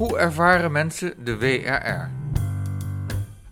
[0.00, 2.10] Hoe ervaren mensen de WRR?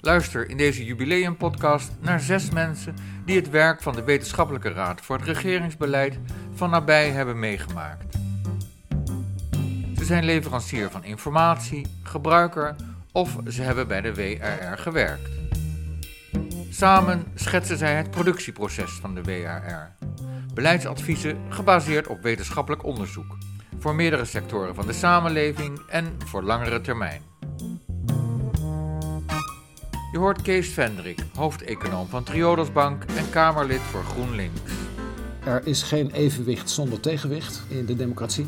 [0.01, 5.17] Luister in deze jubileumpodcast naar zes mensen die het werk van de Wetenschappelijke Raad voor
[5.17, 6.19] het Regeringsbeleid
[6.55, 8.17] van nabij hebben meegemaakt.
[9.97, 12.77] Ze zijn leverancier van informatie, gebruiker
[13.13, 15.31] of ze hebben bij de WRR gewerkt.
[16.71, 20.07] Samen schetsen zij het productieproces van de WRR.
[20.55, 23.37] Beleidsadviezen gebaseerd op wetenschappelijk onderzoek
[23.79, 27.23] voor meerdere sectoren van de samenleving en voor langere termijn.
[30.13, 34.61] Je hoort Kees Vendrik, hoofdeconoom van Triodos Bank en Kamerlid voor GroenLinks.
[35.45, 38.47] Er is geen evenwicht zonder tegenwicht in de democratie.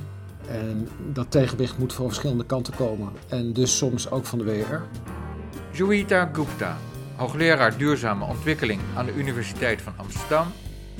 [0.48, 3.12] En dat tegenwicht moet van verschillende kanten komen.
[3.29, 4.77] En dus soms ook van de WR.
[5.71, 6.77] Joeita Gupta,
[7.16, 10.52] hoogleraar duurzame ontwikkeling aan de Universiteit van Amsterdam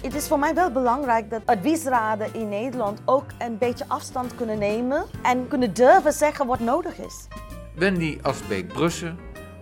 [0.03, 4.59] het is voor mij wel belangrijk dat adviesraden in Nederland ook een beetje afstand kunnen
[4.59, 7.27] nemen en kunnen durven zeggen wat nodig is.
[7.75, 9.19] Wendy Asbeek-Brussen,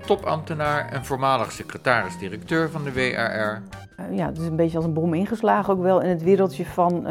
[0.07, 3.62] topambtenaar en voormalig secretaris-directeur van de WRR.
[3.97, 6.65] Eh, ja, het is een beetje als een bom ingeslagen ook wel in het wereldje
[6.65, 7.03] van uh,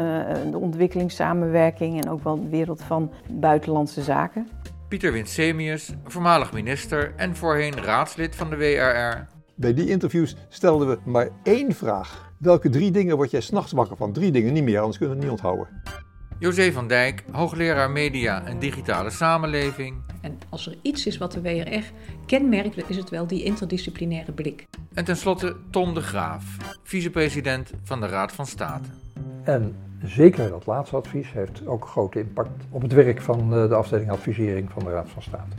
[0.50, 4.48] de ontwikkelingssamenwerking en ook wel de wereld van buitenlandse zaken.
[4.88, 9.26] Pieter Winsemius, voormalig minister en voorheen raadslid van de WRR.
[9.54, 12.27] Bij die interviews stelden we maar één vraag.
[12.38, 14.12] Welke drie dingen word jij s'nachts wakker van?
[14.12, 15.82] Drie dingen, niet meer, anders kunnen we het niet onthouden.
[16.38, 19.96] José van Dijk, hoogleraar media en digitale samenleving.
[20.20, 21.84] En als er iets is wat de WRR
[22.26, 24.66] kenmerkt, is het wel die interdisciplinaire blik.
[24.94, 28.88] En tenslotte Tom de Graaf, vicepresident van de Raad van State.
[29.42, 33.74] En zeker dat laatste advies heeft ook grote impact op het werk van eh, de
[33.74, 35.56] afdeling advisering van de Raad van State.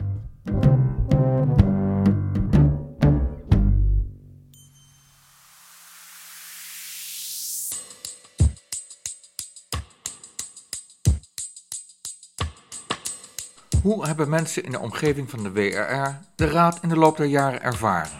[13.82, 17.26] Hoe hebben mensen in de omgeving van de WRR de raad in de loop der
[17.26, 18.10] jaren ervaren?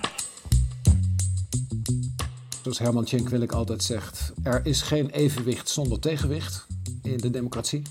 [2.63, 6.67] Zoals Herman Tjenk altijd zegt, er is geen evenwicht zonder tegenwicht
[7.03, 7.83] in de democratie.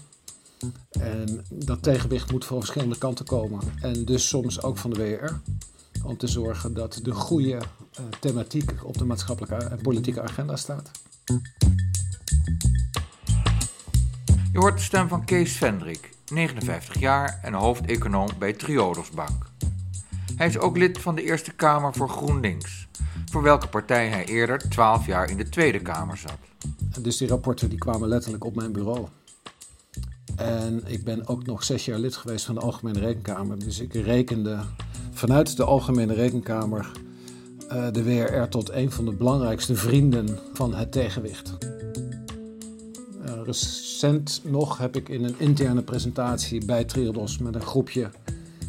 [0.90, 3.60] En dat tegenwicht moet van verschillende kanten komen.
[3.82, 5.34] En dus soms ook van de WR.
[6.08, 7.60] Om te zorgen dat de goede uh,
[8.20, 10.92] thematiek op de maatschappelijke en politieke agenda staat.
[14.52, 19.46] Je hoort de stem van Kees Vendrik, 59 jaar en hoofdeconoom bij Triodos Bank.
[20.36, 22.88] Hij is ook lid van de Eerste Kamer voor GroenLinks,
[23.32, 26.38] voor welke partij hij eerder 12 jaar in de Tweede Kamer zat.
[27.00, 29.08] Dus die rapporten die kwamen letterlijk op mijn bureau.
[30.36, 33.60] En ik ben ook nog zes jaar lid geweest van de Algemene Rekenkamer.
[33.60, 34.60] Dus ik rekende
[35.12, 36.92] vanuit de Algemene Rekenkamer
[37.72, 41.58] uh, de WRR tot een van de belangrijkste vrienden van het tegenwicht
[43.46, 48.10] recent nog heb ik in een interne presentatie bij Triodos met een groepje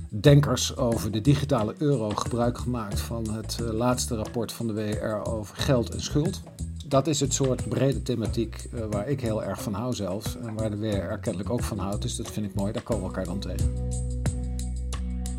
[0.09, 5.31] denkers over de digitale euro gebruik gemaakt van het eh, laatste rapport van de WR
[5.31, 6.41] over geld en schuld.
[6.87, 10.55] Dat is het soort brede thematiek uh, waar ik heel erg van hou zelfs en
[10.55, 12.03] waar de WR kennelijk ook van houdt.
[12.03, 13.73] Dus dat vind ik mooi, daar komen we elkaar dan tegen.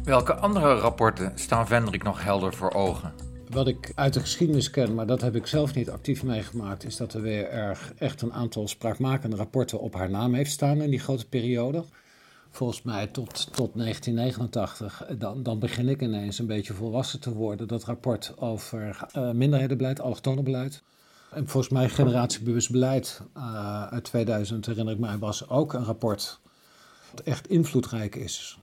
[0.04, 3.14] Welke andere rapporten staan Vendrik nog helder voor ogen?
[3.52, 6.98] Wat ik uit de geschiedenis ken, maar dat heb ik zelf niet actief meegemaakt, is
[6.98, 11.00] dat er weer echt een aantal spraakmakende rapporten op haar naam heeft staan in die
[11.00, 11.84] grote periode.
[12.50, 15.06] Volgens mij tot, tot 1989.
[15.18, 17.68] Dan, dan begin ik ineens een beetje volwassen te worden.
[17.68, 20.84] Dat rapport over uh, minderhedenbeleid, allochtonenbeleid.
[21.32, 26.40] En volgens mij generatiebewust beleid uh, uit 2000, herinner ik mij, was ook een rapport
[27.12, 28.60] dat echt invloedrijk is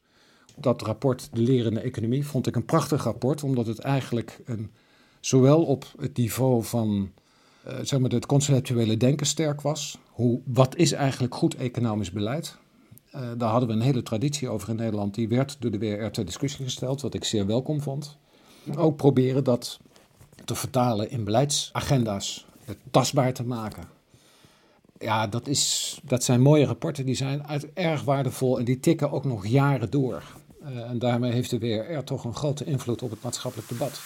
[0.61, 4.71] dat rapport De Lerende Economie vond ik een prachtig rapport, omdat het eigenlijk een,
[5.21, 7.11] zowel op het niveau van
[7.67, 9.99] uh, zeg maar het conceptuele denken sterk was.
[10.11, 12.57] Hoe, wat is eigenlijk goed economisch beleid?
[13.15, 15.15] Uh, daar hadden we een hele traditie over in Nederland.
[15.15, 18.17] Die werd door de WR ter discussie gesteld, wat ik zeer welkom vond.
[18.77, 19.81] Ook proberen dat
[20.45, 23.85] te vertalen in beleidsagenda's, het tastbaar te maken.
[24.99, 29.11] Ja, dat, is, dat zijn mooie rapporten, die zijn uit, erg waardevol en die tikken
[29.11, 30.23] ook nog jaren door.
[30.69, 34.01] Uh, en daarmee heeft de WRR toch een grote invloed op het maatschappelijk debat.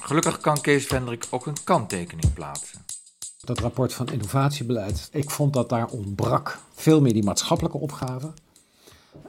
[0.00, 2.84] Gelukkig kan Kees Vendrik ook een kanttekening plaatsen.
[3.44, 8.32] Dat rapport van innovatiebeleid, ik vond dat daar ontbrak veel meer die maatschappelijke opgave.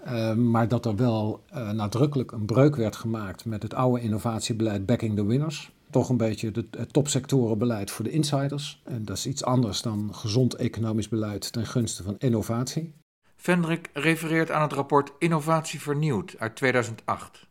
[0.05, 4.85] Uh, maar dat er wel uh, nadrukkelijk een breuk werd gemaakt met het oude innovatiebeleid
[4.85, 5.71] Backing the Winners.
[5.89, 8.81] Toch een beetje het topsectorenbeleid voor de insiders.
[8.83, 12.93] En dat is iets anders dan gezond economisch beleid ten gunste van innovatie.
[13.41, 17.47] Vendrik refereert aan het rapport Innovatie Vernieuwd uit 2008.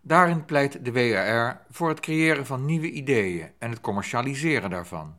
[0.00, 5.14] Daarin pleit de WRR voor het creëren van nieuwe ideeën en het commercialiseren daarvan.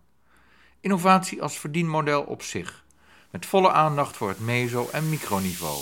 [0.80, 2.86] Innovatie als verdienmodel op zich,
[3.31, 5.78] met volle aandacht voor het meso- en microniveau.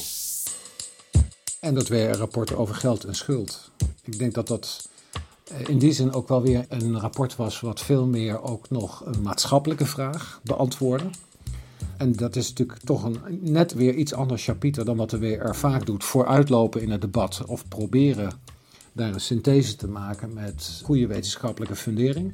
[1.59, 3.71] En dat WR-rapport over geld en schuld.
[4.03, 4.89] Ik denk dat dat
[5.51, 9.05] eh, in die zin ook wel weer een rapport was wat veel meer ook nog
[9.05, 11.09] een maatschappelijke vraag beantwoordde.
[11.97, 15.53] En dat is natuurlijk toch een net weer iets anders chapiter dan wat de WR
[15.53, 16.03] vaak doet.
[16.03, 18.31] Vooruitlopen in het debat of proberen
[18.91, 22.33] daar een synthese te maken met goede wetenschappelijke fundering.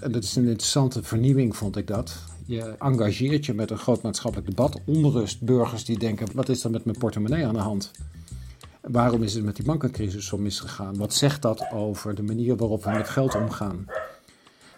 [0.00, 2.16] En dat is een interessante vernieuwing, vond ik dat.
[2.46, 4.80] Je engageert je met een groot maatschappelijk debat.
[4.84, 7.90] Onrust, burgers die denken: wat is er met mijn portemonnee aan de hand?
[8.80, 10.96] Waarom is het met die bankencrisis zo misgegaan?
[10.96, 13.86] Wat zegt dat over de manier waarop we met geld omgaan?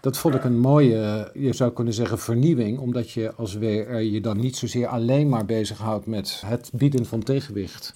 [0.01, 4.21] Dat vond ik een mooie, je zou kunnen zeggen, vernieuwing, omdat je als WR je
[4.21, 7.95] dan niet zozeer alleen maar bezighoudt met het bieden van tegenwicht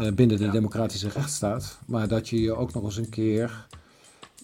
[0.00, 3.66] uh, binnen de democratische rechtsstaat, maar dat je je ook nog eens een keer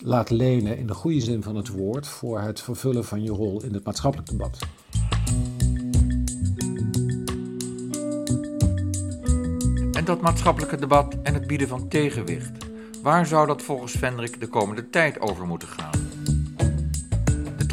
[0.02, 3.62] laat lenen in de goede zin van het woord voor het vervullen van je rol
[3.62, 4.58] in het maatschappelijk debat.
[9.92, 12.52] En dat maatschappelijke debat en het bieden van tegenwicht,
[13.02, 16.07] waar zou dat volgens Vendrik de komende tijd over moeten gaan?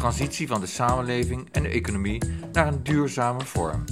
[0.06, 2.22] Transitie van de samenleving en de economie
[2.52, 3.84] naar een duurzame vorm.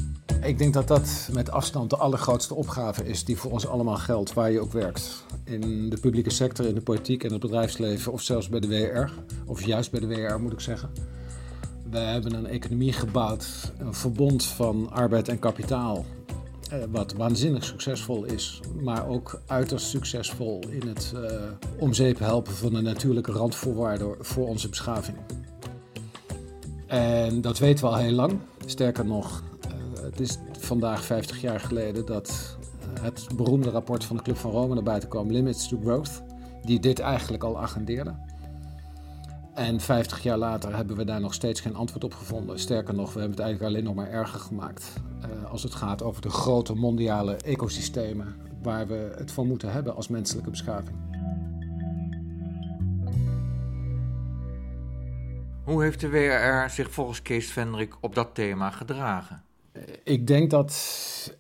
[0.43, 4.33] Ik denk dat dat met afstand de allergrootste opgave is die voor ons allemaal geldt,
[4.33, 5.25] waar je ook werkt.
[5.45, 9.11] In de publieke sector, in de politiek en het bedrijfsleven, of zelfs bij de WR,
[9.47, 10.91] of juist bij de WR moet ik zeggen.
[11.91, 16.05] Wij hebben een economie gebouwd, een verbond van arbeid en kapitaal,
[16.71, 21.23] eh, wat waanzinnig succesvol is, maar ook uiterst succesvol in het uh,
[21.79, 25.17] omzeep helpen van de natuurlijke randvoorwaarden voor onze beschaving.
[26.95, 28.39] En dat weten we al heel lang.
[28.67, 29.43] Sterker nog,
[30.01, 34.51] het is vandaag 50 jaar geleden dat eh, het beroemde rapport van de Club van
[34.51, 36.23] Rome naar buiten kwam, Limits to Growth,
[36.63, 38.15] die dit eigenlijk al agendeerde.
[39.55, 42.59] En 50 jaar later hebben we daar nog steeds geen antwoord op gevonden.
[42.59, 44.93] Sterker nog, we hebben het eigenlijk alleen nog maar erger gemaakt.
[45.19, 49.97] Uh, als het gaat over de grote mondiale ecosystemen waar we het van moeten hebben
[49.97, 50.97] als menselijke beschaving.
[55.65, 59.43] Hoe heeft de WRR zich volgens Kees Vendrik op dat thema gedragen?
[60.03, 60.71] Ik denk dat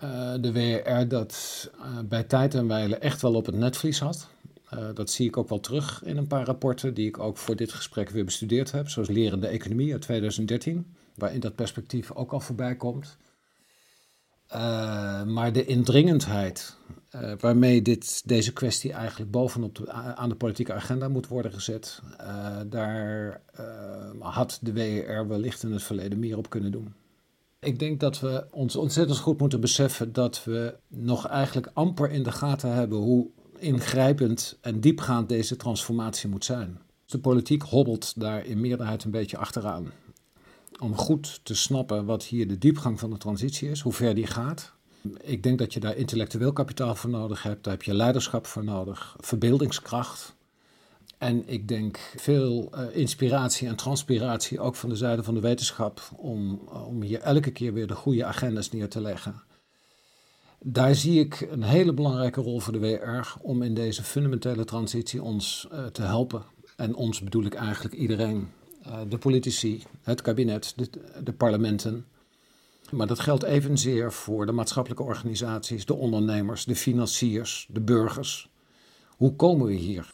[0.04, 4.28] uh, de WR dat uh, bij tijd en wijle echt wel op het netvlies had.
[4.74, 7.56] Uh, dat zie ik ook wel terug in een paar rapporten die ik ook voor
[7.56, 8.88] dit gesprek weer bestudeerd heb.
[8.88, 13.16] Zoals Lerende Economie uit 2013, waarin dat perspectief ook al voorbij komt.
[15.26, 16.76] maar de indringendheid
[17.40, 22.02] waarmee dit, deze kwestie eigenlijk bovenop de, aan de politieke agenda moet worden gezet,
[22.66, 23.40] daar
[24.18, 26.94] had de WR wellicht in het verleden meer op kunnen doen.
[27.58, 32.22] Ik denk dat we ons ontzettend goed moeten beseffen dat we nog eigenlijk amper in
[32.22, 33.26] de gaten hebben hoe
[33.58, 36.78] ingrijpend en diepgaand deze transformatie moet zijn.
[37.06, 39.92] De politiek hobbelt daar in meerderheid een beetje achteraan.
[40.80, 44.26] Om goed te snappen wat hier de diepgang van de transitie is, hoe ver die
[44.26, 44.72] gaat.
[45.20, 48.64] Ik denk dat je daar intellectueel kapitaal voor nodig hebt, daar heb je leiderschap voor
[48.64, 50.34] nodig, verbeeldingskracht.
[51.18, 56.10] En ik denk veel uh, inspiratie en transpiratie ook van de zijde van de wetenschap
[56.16, 59.42] om, uh, om hier elke keer weer de goede agendas neer te leggen.
[60.60, 65.22] Daar zie ik een hele belangrijke rol voor de WR om in deze fundamentele transitie
[65.22, 66.42] ons uh, te helpen.
[66.76, 68.48] En ons bedoel ik eigenlijk iedereen.
[69.08, 70.74] de politici, het kabinet,
[71.24, 72.06] de parlementen.
[72.94, 78.48] Maar dat geldt evenzeer voor de maatschappelijke organisaties, de ondernemers, de financiers, de burgers.
[79.16, 80.12] Hoe komen we hier?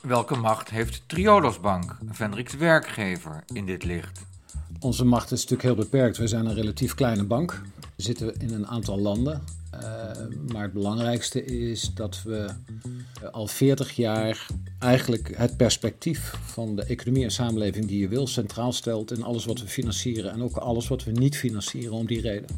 [0.00, 4.26] Welke macht heeft Triodos Bank, Vendrik's werkgever, in dit licht?
[4.80, 6.16] Onze macht is natuurlijk heel beperkt.
[6.16, 7.60] We zijn een relatief kleine bank.
[7.96, 9.42] We zitten in een aantal landen.
[9.74, 9.80] Uh,
[10.52, 12.50] maar het belangrijkste is dat we
[13.30, 14.46] al 40 jaar
[14.78, 19.44] eigenlijk het perspectief van de economie en samenleving die je wil centraal stelt in alles
[19.44, 22.48] wat we financieren en ook alles wat we niet financieren om die reden.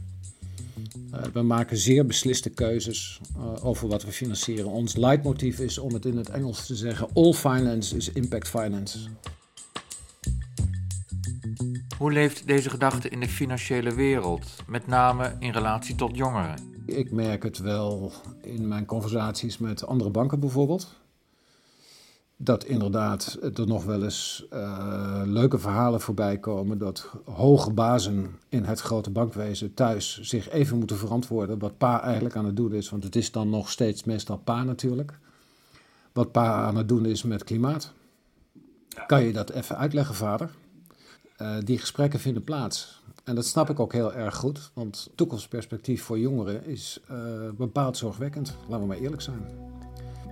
[1.15, 3.21] Uh, we maken zeer besliste keuzes
[3.63, 4.71] over wat we financieren.
[4.71, 8.99] Ons leidmotief is om het in het Engels te zeggen: all finance is impact finance.
[11.99, 16.80] Hoe leeft deze gedachte in de financiële wereld, met name in relatie tot jongeren?
[16.91, 20.89] Ik merk het wel in mijn conversaties met andere banken bijvoorbeeld
[22.43, 26.79] dat inderdaad er nog wel eens uh, leuke verhalen voorbij komen.
[26.79, 32.37] Dat hoge bazen in het grote bankwezen thuis zich even moeten verantwoorden wat pa eigenlijk
[32.37, 32.91] aan het doen is.
[32.91, 35.19] Want het is dan nog steeds meestal pa natuurlijk.
[36.13, 37.93] Wat pa aan het doen is met klimaat.
[39.07, 40.51] Kan je dat even uitleggen, vader?
[41.43, 43.00] Uh, die gesprekken vinden plaats.
[43.31, 47.17] En dat snap ik ook heel erg goed, want toekomstperspectief voor jongeren is uh,
[47.57, 48.57] bepaald zorgwekkend.
[48.69, 49.43] Laten we maar eerlijk zijn.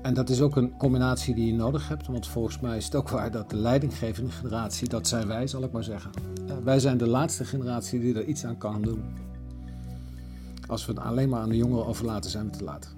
[0.03, 2.95] En dat is ook een combinatie die je nodig hebt, want volgens mij is het
[2.95, 6.11] ook waar dat de leidinggevende generatie, dat zijn wij, zal ik maar zeggen.
[6.47, 9.05] Uh, wij zijn de laatste generatie die er iets aan kan doen.
[10.67, 12.95] Als we het alleen maar aan de jongeren overlaten, zijn we te laat.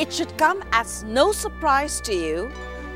[0.00, 2.50] It should come as no surprise to you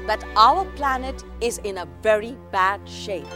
[0.06, 3.30] that our planet is in a very bad shape.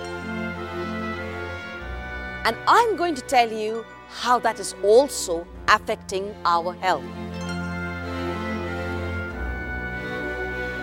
[2.45, 3.85] And I'm going to tell you
[4.23, 7.05] how that is also affecting our health.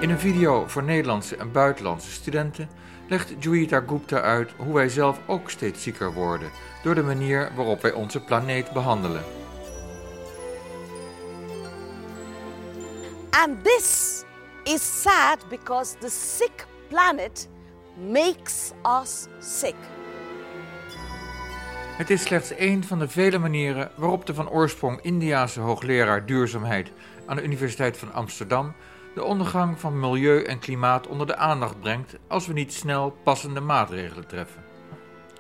[0.02, 2.70] In een video voor Nederlandse en buitenlandse studenten
[3.08, 6.50] legt Juita Gupta uit hoe wij zelf ook steeds zieker worden
[6.84, 9.45] door de manier waarop wij onze planeet behandelen.
[13.44, 14.24] And this
[14.64, 17.50] is sad because the sick planet
[18.12, 19.76] makes us sick.
[21.98, 26.92] Het is slechts één van de vele manieren waarop de van oorsprong Indiase hoogleraar duurzaamheid
[27.26, 28.74] aan de Universiteit van Amsterdam
[29.16, 33.60] de ondergang van milieu en klimaat onder de aandacht brengt als we niet snel passende
[33.60, 34.64] maatregelen treffen.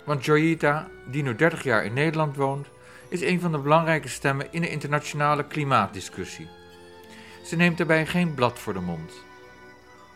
[0.05, 2.67] Want Joyita, die nu 30 jaar in Nederland woont,
[3.09, 6.47] is een van de belangrijke stemmen in de internationale klimaatdiscussie.
[7.45, 9.11] Ze neemt daarbij geen blad voor de mond.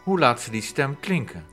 [0.03, 1.45] Hoe laat ze die stem klinken?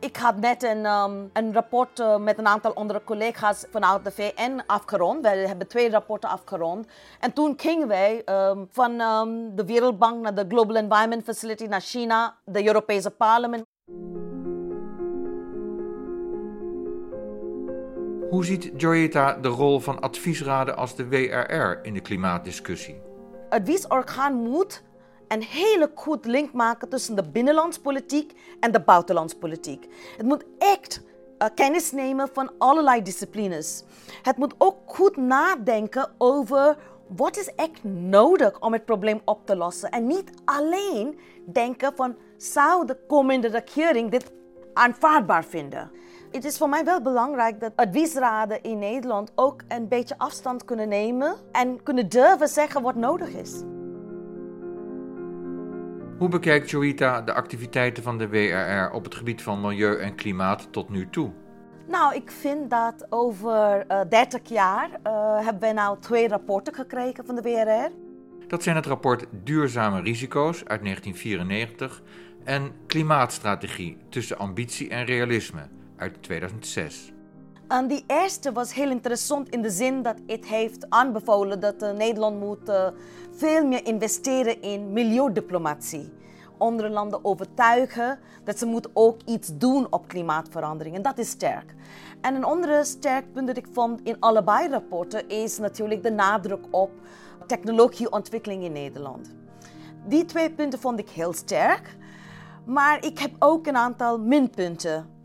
[0.00, 4.10] Ik had net een, um, een rapport uh, met een aantal andere collega's vanuit de
[4.10, 5.22] VN afgerond.
[5.22, 6.86] Wij hebben twee rapporten afgerond.
[7.20, 11.80] En toen gingen wij um, van um, de Wereldbank naar de Global Environment Facility naar
[11.80, 13.64] China, de Europese parlement.
[18.30, 23.02] Hoe ziet Joyita de rol van adviesraden als de WRR in de klimaatdiscussie?
[23.48, 24.82] Adviesorgaan moet
[25.32, 29.86] een hele goed link maken tussen de binnenlandspolitiek en de buitenlandspolitiek.
[30.16, 31.02] Het moet echt
[31.38, 33.84] uh, kennis nemen van allerlei disciplines.
[34.22, 39.56] Het moet ook goed nadenken over wat is echt nodig om het probleem op te
[39.56, 39.90] lossen.
[39.90, 44.32] En niet alleen denken van zou de komende regering dit
[44.72, 45.90] aanvaardbaar vinden.
[46.30, 50.88] Het is voor mij wel belangrijk dat adviesraden in Nederland ook een beetje afstand kunnen
[50.88, 53.62] nemen en kunnen durven zeggen wat nodig is.
[56.20, 60.68] Hoe bekijkt Joita de activiteiten van de WRR op het gebied van milieu en klimaat
[60.70, 61.32] tot nu toe?
[61.88, 67.26] Nou, ik vind dat over uh, 30 jaar uh, hebben wij nou twee rapporten gekregen
[67.26, 67.92] van de WRR.
[68.48, 72.02] Dat zijn het rapport Duurzame risico's uit 1994
[72.44, 77.12] en Klimaatstrategie tussen ambitie en realisme uit 2006.
[77.70, 81.90] En die eerste was heel interessant in de zin dat het heeft aanbevolen dat uh,
[81.90, 82.88] Nederland moet uh,
[83.30, 86.12] veel meer investeren in milieudiplomatie.
[86.58, 90.96] Andere landen overtuigen dat ze moeten ook iets doen op klimaatverandering.
[90.96, 91.74] En dat is sterk.
[92.20, 96.64] En een andere sterk punt dat ik vond in allebei rapporten is natuurlijk de nadruk
[96.70, 96.90] op
[97.46, 99.34] technologieontwikkeling in Nederland.
[100.06, 101.96] Die twee punten vond ik heel sterk.
[102.64, 105.19] Maar ik heb ook een aantal minpunten.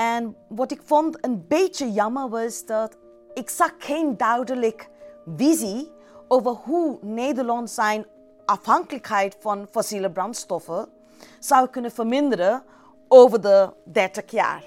[0.00, 2.96] En wat ik vond een beetje jammer was dat
[3.34, 4.88] ik zag geen duidelijk
[5.36, 5.92] visie
[6.28, 8.06] over hoe Nederland zijn
[8.44, 10.88] afhankelijkheid van fossiele brandstoffen
[11.38, 12.62] zou kunnen verminderen
[13.08, 14.64] over de 30 jaar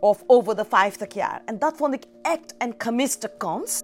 [0.00, 1.42] of over de 50 jaar.
[1.44, 3.82] En dat vond ik echt een gemiste kans.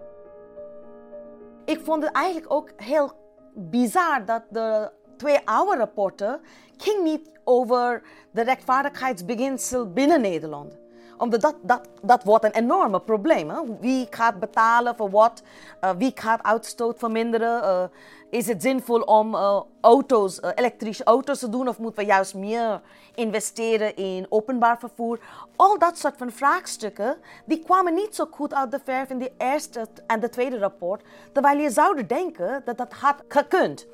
[1.64, 3.12] Ik vond het eigenlijk ook heel
[3.54, 6.40] bizar dat de twee oude rapporten
[6.76, 10.79] ging niet over de rechtvaardigheidsbeginsel binnen Nederland
[11.20, 13.50] omdat dat, dat, dat wordt een enorme probleem.
[13.50, 13.60] Hè?
[13.80, 15.42] Wie gaat betalen voor wat?
[15.84, 17.62] Uh, wie gaat uitstoot verminderen?
[17.62, 17.82] Uh,
[18.30, 21.68] is het zinvol om uh, auto's, elektrische auto's te doen?
[21.68, 22.80] Of moeten we juist meer
[23.14, 25.18] investeren in openbaar vervoer?
[25.56, 29.32] Al dat soort van vraagstukken, die kwamen niet zo goed uit de verf in de
[29.38, 31.02] eerste en de tweede rapport.
[31.32, 33.86] Terwijl je zou denken dat dat had gekund.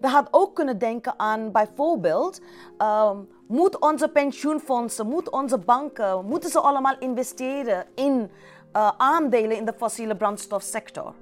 [0.00, 2.40] We hadden ook kunnen denken aan bijvoorbeeld,
[2.78, 8.30] um, moet onze pensioenfondsen, moet onze banken, moeten ze allemaal investeren in
[8.76, 11.14] uh, aandelen in de fossiele brandstofsector?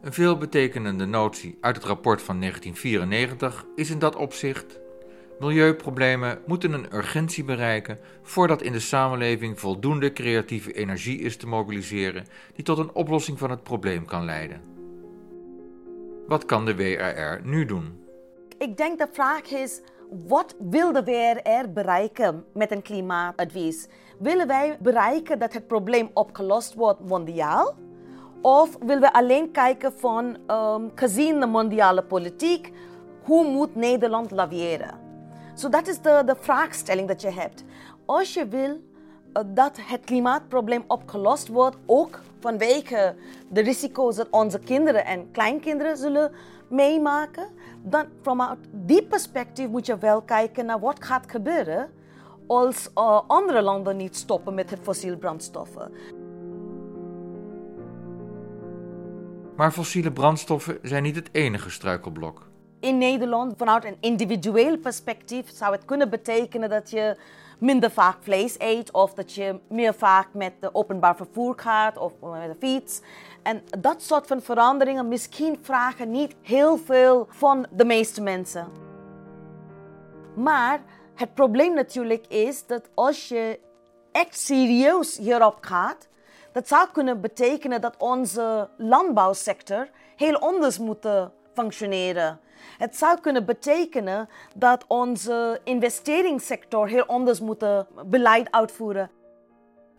[0.00, 4.80] Een veelbetekenende notie uit het rapport van 1994 is in dat opzicht:
[5.40, 12.26] milieuproblemen moeten een urgentie bereiken voordat in de samenleving voldoende creatieve energie is te mobiliseren
[12.54, 14.60] die tot een oplossing van het probleem kan leiden.
[16.26, 18.03] Wat kan de WRR nu doen?
[18.64, 19.80] Ik denk de vraag is,
[20.26, 23.88] wat wil de WRR bereiken met een klimaatadvies?
[24.18, 27.74] Willen wij bereiken dat het probleem opgelost wordt mondiaal?
[28.40, 32.72] Of willen we alleen kijken van, um, gezien de mondiale politiek,
[33.22, 34.98] hoe moet Nederland laveren?
[35.54, 37.64] So dat is de, de vraagstelling dat je hebt.
[38.04, 43.14] Als je wil uh, dat het klimaatprobleem opgelost wordt, ook vanwege
[43.48, 46.32] de risico's dat onze kinderen en kleinkinderen zullen
[46.74, 47.48] meemaken,
[47.82, 51.90] dan vanuit die perspectief moet je wel kijken naar wat gaat gebeuren
[52.46, 55.92] als uh, andere landen niet stoppen met het fossiele brandstoffen.
[59.56, 62.52] Maar fossiele brandstoffen zijn niet het enige struikelblok.
[62.84, 67.16] In Nederland, vanuit een individueel perspectief, zou het kunnen betekenen dat je
[67.58, 72.12] minder vaak vlees eet of dat je meer vaak met de openbaar vervoer gaat of
[72.20, 73.00] met de fiets.
[73.42, 78.68] En dat soort van veranderingen misschien vragen niet heel veel van de meeste mensen.
[80.34, 80.82] Maar
[81.14, 83.60] het probleem natuurlijk is dat als je
[84.12, 86.08] echt serieus hierop gaat,
[86.52, 91.06] dat zou kunnen betekenen dat onze landbouwsector heel anders moet
[91.54, 92.40] functioneren.
[92.78, 97.64] Het zou kunnen betekenen dat onze investeringssector heel anders moet
[98.06, 99.10] beleid uitvoeren.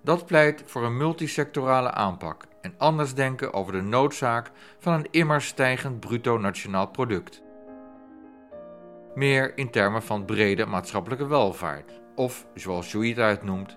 [0.02, 5.42] Dat pleit voor een multisectorale aanpak en anders denken over de noodzaak van een immer
[5.42, 7.42] stijgend bruto nationaal product.
[9.16, 13.76] Meer in termen van brede maatschappelijke welvaart, of zoals Juita het noemt,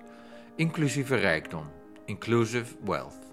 [0.57, 1.71] inclusieve rijkdom,
[2.05, 3.28] inclusive wealth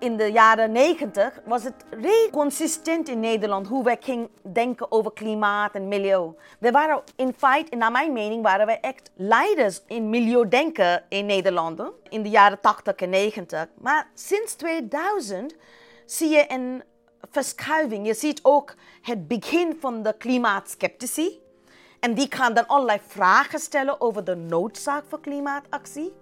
[0.00, 5.12] in de jaren 90 was het redelijk consistent in Nederland hoe wij gingen denken over
[5.12, 6.34] klimaat en milieu.
[6.58, 11.82] We waren in feite, naar mijn mening, waren wij echt leiders in milieudenken in Nederland
[12.08, 13.66] in de jaren 80 en 90.
[13.80, 15.54] Maar sinds 2000
[16.06, 16.82] zie je een
[17.30, 18.06] verschuiving.
[18.06, 21.40] Je ziet ook het begin van de klimaatskeptici.
[22.00, 26.12] En die gaan dan allerlei vragen stellen over de noodzaak voor klimaatactie.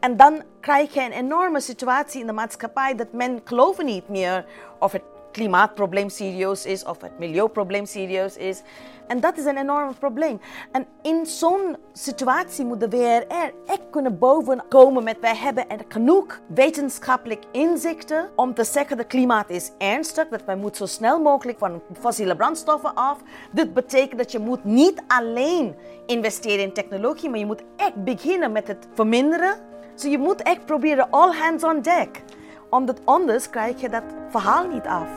[0.00, 4.44] En dan krijg je een enorme situatie in de maatschappij dat men geloven niet meer
[4.78, 5.02] of het
[5.32, 8.62] klimaatprobleem serieus is of het milieuprobleem serieus is.
[9.06, 10.40] En dat is een enorm probleem.
[10.72, 16.40] En in zo'n situatie moet de WRR echt kunnen bovenkomen met wij hebben er genoeg
[16.46, 21.58] wetenschappelijk inzichten om te zeggen dat klimaat is ernstig, dat wij moeten zo snel mogelijk
[21.58, 23.18] van fossiele brandstoffen af.
[23.52, 25.74] Dit betekent dat je moet niet alleen
[26.06, 29.68] investeren in technologie, maar je moet echt beginnen met het verminderen
[30.00, 32.22] dus je moet echt proberen all hands on deck.
[32.70, 35.08] Omdat anders krijg je dat verhaal niet af.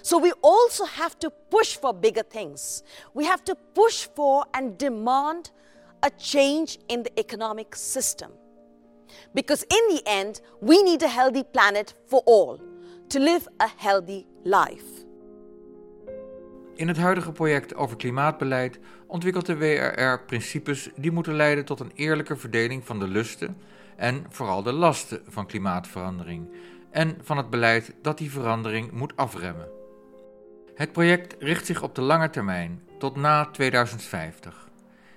[0.00, 2.82] So we also have to push for bigger things.
[3.12, 5.52] We have to push for and demand
[6.00, 8.30] a change in the economic system.
[9.32, 12.58] Because in the end, we need a healthy planet for all
[13.08, 15.07] to live a healthy life.
[16.78, 21.92] In het huidige project over klimaatbeleid ontwikkelt de WRR principes die moeten leiden tot een
[21.94, 23.56] eerlijke verdeling van de lusten
[23.96, 26.48] en vooral de lasten van klimaatverandering
[26.90, 29.68] en van het beleid dat die verandering moet afremmen.
[30.74, 34.68] Het project richt zich op de lange termijn tot na 2050.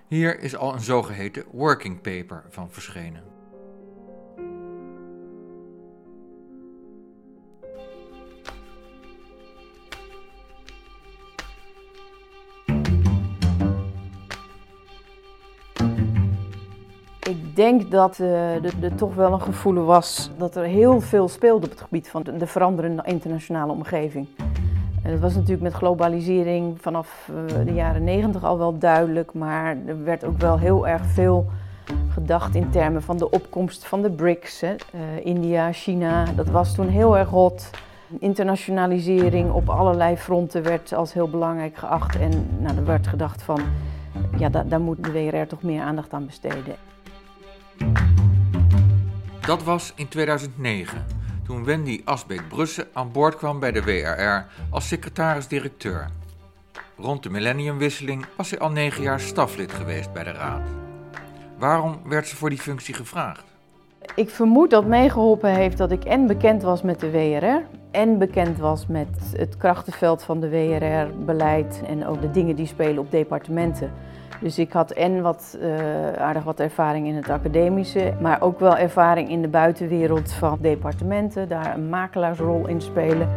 [0.08, 3.31] Hier is al een zogeheten working paper van verschenen.
[17.32, 21.72] Ik denk dat er toch wel een gevoel was dat er heel veel speelde op
[21.72, 24.28] het gebied van de, veranderende internationale omgeving.
[25.04, 29.78] En dat was natuurlijk met globalisering vanaf uh, de jaren negentig al wel duidelijk, maar
[29.86, 31.46] er werd ook wel heel erg veel
[32.10, 34.62] gedacht in termen van de opkomst van de BRICS.
[34.62, 34.76] Hè.
[34.96, 37.70] Uh, India, China, dat was toen heel erg hot.
[38.20, 43.62] Internationalisering op allerlei fronten werd als heel belangrijk geacht en nou, er werd gedacht van,
[44.38, 46.76] ja, da daar moet de WRR toch meer aandacht aan besteden.
[49.46, 51.06] Dat was in 2009,
[51.46, 56.10] toen Wendy Asbeek-Brussen aan boord kwam bij de WRR als secretaris-directeur.
[56.98, 60.62] Rond de millenniumwisseling was zij al negen jaar staflid geweest bij de raad.
[61.58, 63.44] Waarom werd ze voor die functie gevraagd?
[64.16, 68.58] Ik vermoed dat meegeholpen heeft dat ik en bekend was met de WRR en bekend
[68.58, 73.92] was met het krachtenveld van de WRR-beleid en ook de dingen die spelen op departementen.
[74.42, 78.78] Dus ik had en wat, uh, aardig wat ervaring in het academische, maar ook wel
[78.78, 83.30] ervaring in de buitenwereld van departementen, daar een makelaarsrol in spelen.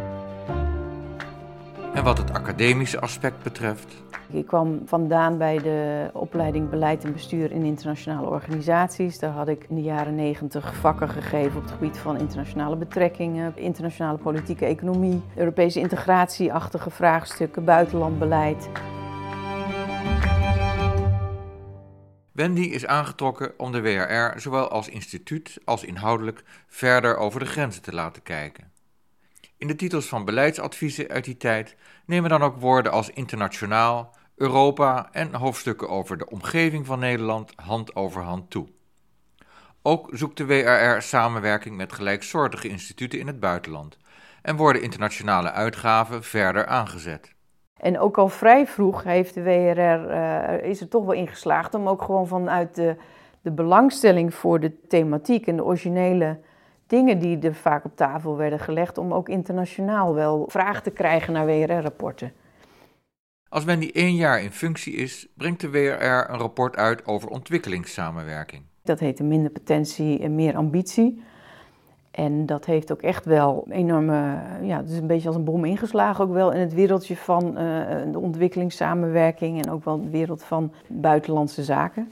[1.93, 4.03] En wat het academische aspect betreft?
[4.29, 9.19] Ik kwam vandaan bij de opleiding Beleid en Bestuur in internationale organisaties.
[9.19, 13.53] Daar had ik in de jaren negentig vakken gegeven op het gebied van internationale betrekkingen,
[13.55, 18.69] internationale politieke economie, Europese integratieachtige vraagstukken, buitenlandbeleid.
[22.35, 27.81] Wendy is aangetrokken om de WRR zowel als instituut als inhoudelijk verder over de grenzen
[27.81, 28.71] te laten kijken.
[29.57, 35.09] In de titels van beleidsadviezen uit die tijd nemen dan ook woorden als internationaal, Europa
[35.11, 38.67] en hoofdstukken over de omgeving van Nederland hand over hand toe.
[39.81, 43.97] Ook zoekt de WRR samenwerking met gelijksoortige instituten in het buitenland
[44.41, 47.34] en worden internationale uitgaven verder aangezet.
[47.79, 51.87] En ook al vrij vroeg heeft de WRR, uh, is er toch wel ingeslaagd om
[51.87, 52.95] ook gewoon vanuit de,
[53.41, 56.39] de belangstelling voor de thematiek en de originele
[56.87, 61.33] dingen die er vaak op tafel werden gelegd, om ook internationaal wel vraag te krijgen
[61.33, 62.33] naar WRR-rapporten.
[63.49, 68.63] Als Wendy één jaar in functie is, brengt de WRR een rapport uit over ontwikkelingssamenwerking.
[68.83, 71.23] Dat heet minder potentie en meer ambitie.
[72.15, 75.65] En dat heeft ook echt wel enorme, ja, het is een beetje als een bom
[75.65, 77.53] ingeslagen ook wel in het wereldje van uh,
[78.11, 82.11] de ontwikkelingssamenwerking en ook wel de wereld van buitenlandse zaken.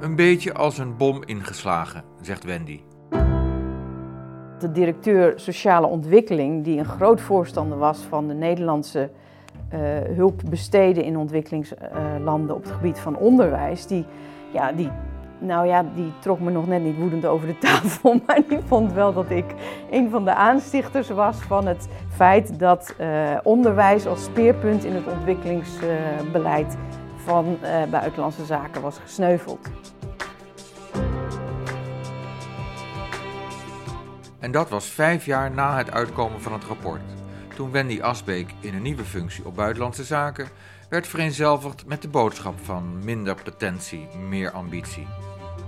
[0.00, 2.80] Een beetje als een bom ingeslagen, zegt Wendy.
[4.58, 9.10] De directeur sociale ontwikkeling, die een groot voorstander was van de Nederlandse
[9.74, 9.78] uh,
[10.16, 14.04] hulp besteden in ontwikkelingslanden op het gebied van onderwijs, die,
[14.52, 14.90] ja, die
[15.40, 18.92] nou ja, die trok me nog net niet woedend over de tafel, maar die vond
[18.92, 19.44] wel dat ik
[19.90, 25.06] een van de aanstichters was van het feit dat uh, onderwijs als speerpunt in het
[25.06, 26.76] ontwikkelingsbeleid
[27.16, 29.68] van uh, buitenlandse zaken was gesneuveld.
[34.38, 37.00] En dat was vijf jaar na het uitkomen van het rapport,
[37.54, 40.48] toen Wendy Asbeek in een nieuwe functie op buitenlandse zaken
[40.90, 45.06] werd vereenzelvigd met de boodschap van minder potentie, meer ambitie.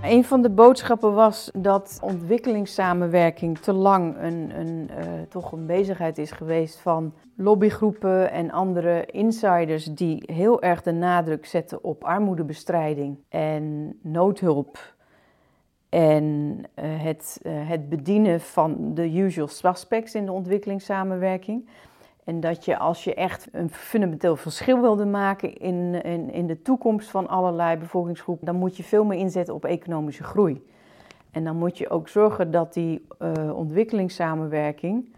[0.03, 6.17] Een van de boodschappen was dat ontwikkelingssamenwerking te lang een, een uh, toch een bezigheid
[6.17, 13.17] is geweest van lobbygroepen en andere insiders die heel erg de nadruk zetten op armoedebestrijding
[13.29, 14.93] en noodhulp
[15.89, 21.67] en uh, het, uh, het bedienen van de usual suspects in de ontwikkelingssamenwerking.
[22.25, 26.61] En dat je als je echt een fundamenteel verschil wilde maken in, in, in de
[26.61, 30.65] toekomst van allerlei bevolkingsgroepen, dan moet je veel meer inzetten op economische groei.
[31.31, 35.15] En dan moet je ook zorgen dat die uh, ontwikkelingssamenwerking,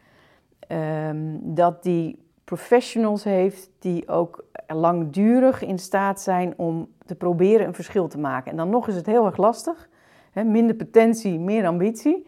[0.67, 7.73] um, dat die professionals heeft die ook langdurig in staat zijn om te proberen een
[7.73, 8.51] verschil te maken.
[8.51, 9.89] En dan nog is het heel erg lastig.
[10.31, 10.43] Hè?
[10.43, 12.27] Minder potentie, meer ambitie.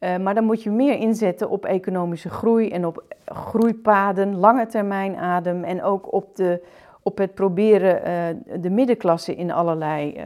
[0.00, 5.16] Uh, maar dan moet je meer inzetten op economische groei en op groeipaden, lange termijn
[5.16, 6.62] adem en ook op, de,
[7.02, 10.22] op het proberen uh, de middenklasse in allerlei uh,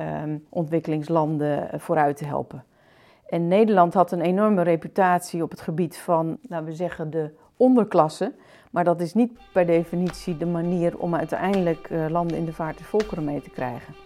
[0.48, 2.64] ontwikkelingslanden vooruit te helpen.
[3.28, 8.32] En Nederland had een enorme reputatie op het gebied van, laten we zeggen, de onderklasse.
[8.70, 12.84] Maar dat is niet per definitie de manier om uiteindelijk landen in de vaart de
[12.84, 14.03] volkeren mee te krijgen.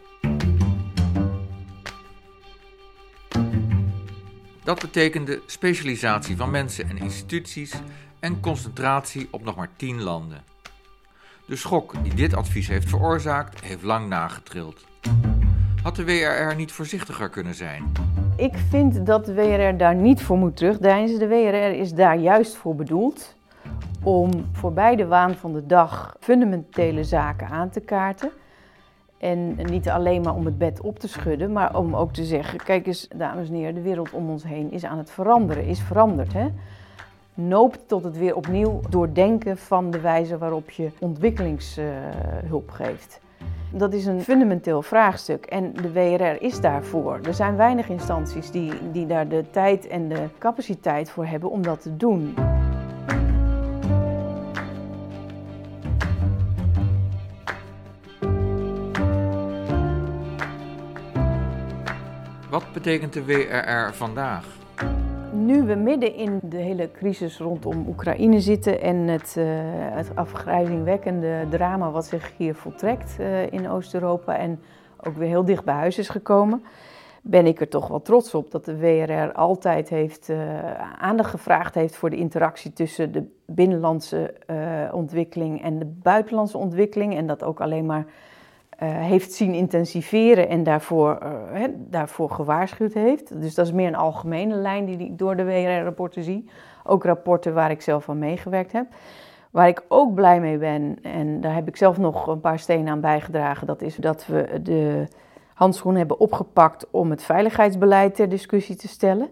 [4.69, 7.75] Dat betekende specialisatie van mensen en instituties
[8.21, 10.43] en concentratie op nog maar tien landen.
[11.47, 14.87] De schok die dit advies heeft veroorzaakt, heeft lang nagetrild.
[15.83, 17.93] Had de WRR niet voorzichtiger kunnen zijn?
[18.37, 21.19] Ik vind dat de WRR daar niet voor moet terugdeinzen.
[21.19, 23.35] De WRR is daar juist voor bedoeld
[24.03, 28.31] om voorbij de waan van de dag fundamentele zaken aan te kaarten.
[29.19, 32.59] En niet alleen maar om het bed op te schudden, maar om ook te zeggen:
[32.59, 35.81] kijk eens, dames en heren, de wereld om ons heen is aan het veranderen, is
[35.81, 36.33] veranderd.
[36.33, 36.49] Hè?
[37.35, 43.21] Noopt tot het weer opnieuw doordenken van de wijze waarop je ontwikkelingshulp geeft.
[43.73, 47.21] Dat is een fundamenteel vraagstuk en de WRR is daarvoor.
[47.23, 51.63] Er zijn weinig instanties die, die daar de tijd en de capaciteit voor hebben om
[51.63, 52.35] dat te doen.
[62.51, 64.57] Wat betekent de WRR vandaag?
[65.33, 69.45] Nu we midden in de hele crisis rondom Oekraïne zitten en het, uh,
[69.95, 74.61] het afgrijzingwekkende drama wat zich hier voltrekt uh, in Oost-Europa en
[75.01, 76.65] ook weer heel dicht bij huis is gekomen,
[77.23, 80.39] ben ik er toch wel trots op dat de WRR altijd heeft, uh,
[80.99, 84.35] aandacht gevraagd heeft voor de interactie tussen de binnenlandse
[84.93, 88.07] ontwikkeling en de buitenlandse ontwikkeling en dat ook alleen maar
[88.87, 91.19] heeft zien intensiveren en daarvoor,
[91.53, 93.41] he, daarvoor gewaarschuwd heeft.
[93.41, 96.51] Dus dat is meer een algemene lijn die ik door de WRR-rapporten zie.
[96.85, 98.87] Ook rapporten waar ik zelf aan meegewerkt heb.
[99.51, 102.93] Waar ik ook blij mee ben, en daar heb ik zelf nog een paar stenen
[102.93, 105.07] aan bijgedragen, dat is dat we de
[105.55, 109.29] handschoen hebben opgepakt om het veiligheidsbeleid ter discussie te stellen.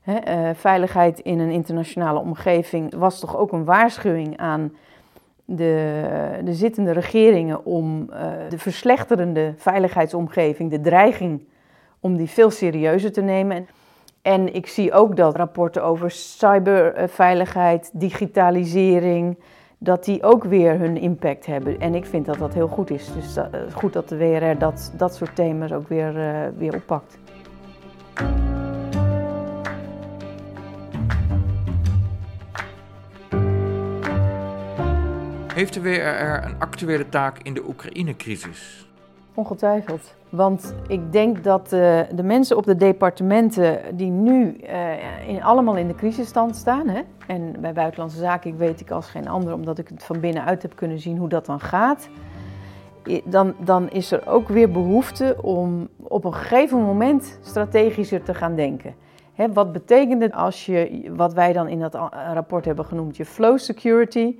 [0.00, 4.72] He, uh, veiligheid in een internationale omgeving was toch ook een waarschuwing aan
[5.50, 11.46] de, de zittende regeringen om uh, de verslechterende veiligheidsomgeving, de dreiging,
[12.00, 13.68] om die veel serieuzer te nemen.
[14.22, 19.38] En ik zie ook dat rapporten over cyberveiligheid, digitalisering,
[19.78, 21.80] dat die ook weer hun impact hebben.
[21.80, 23.12] En ik vind dat dat heel goed is.
[23.14, 27.18] Dus dat, goed dat de WRR dat, dat soort thema's ook weer, uh, weer oppakt.
[35.58, 38.88] Heeft de WRR een actuele taak in de Oekraïne-crisis?
[39.34, 40.14] Ongetwijfeld.
[40.28, 45.76] Want ik denk dat uh, de mensen op de departementen die nu uh, in, allemaal
[45.76, 46.88] in de crisisstand staan.
[46.88, 47.00] Hè?
[47.26, 50.62] En bij Buitenlandse Zaken ik weet ik als geen ander, omdat ik het van binnenuit
[50.62, 52.08] heb kunnen zien hoe dat dan gaat.
[53.24, 58.54] Dan, dan is er ook weer behoefte om op een gegeven moment strategischer te gaan
[58.54, 58.94] denken.
[59.34, 61.94] Hè, wat betekent het als je, wat wij dan in dat
[62.34, 64.36] rapport hebben genoemd, je flow security,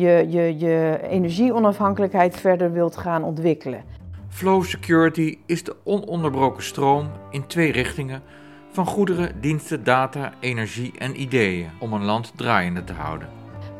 [0.00, 3.84] je, je, je energieonafhankelijkheid verder wilt gaan ontwikkelen.
[4.28, 8.22] Flow security is de ononderbroken stroom in twee richtingen
[8.70, 13.28] van goederen, diensten, data, energie en ideeën om een land draaiende te houden.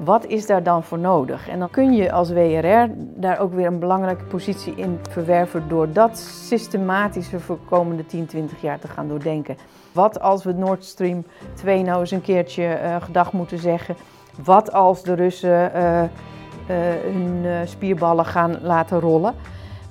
[0.04, 1.48] Wat is daar dan voor nodig?
[1.48, 5.92] En dan kun je als WRR daar ook weer een belangrijke positie in verwerven door
[5.92, 9.56] dat systematischer voor de komende 10, 20 jaar te gaan doordenken.
[9.92, 13.96] Wat als we Nord Stream 2 nou eens een keertje uh, gedag moeten zeggen?
[14.44, 16.08] Wat als de Russen uh, uh,
[17.12, 19.34] hun spierballen gaan laten rollen?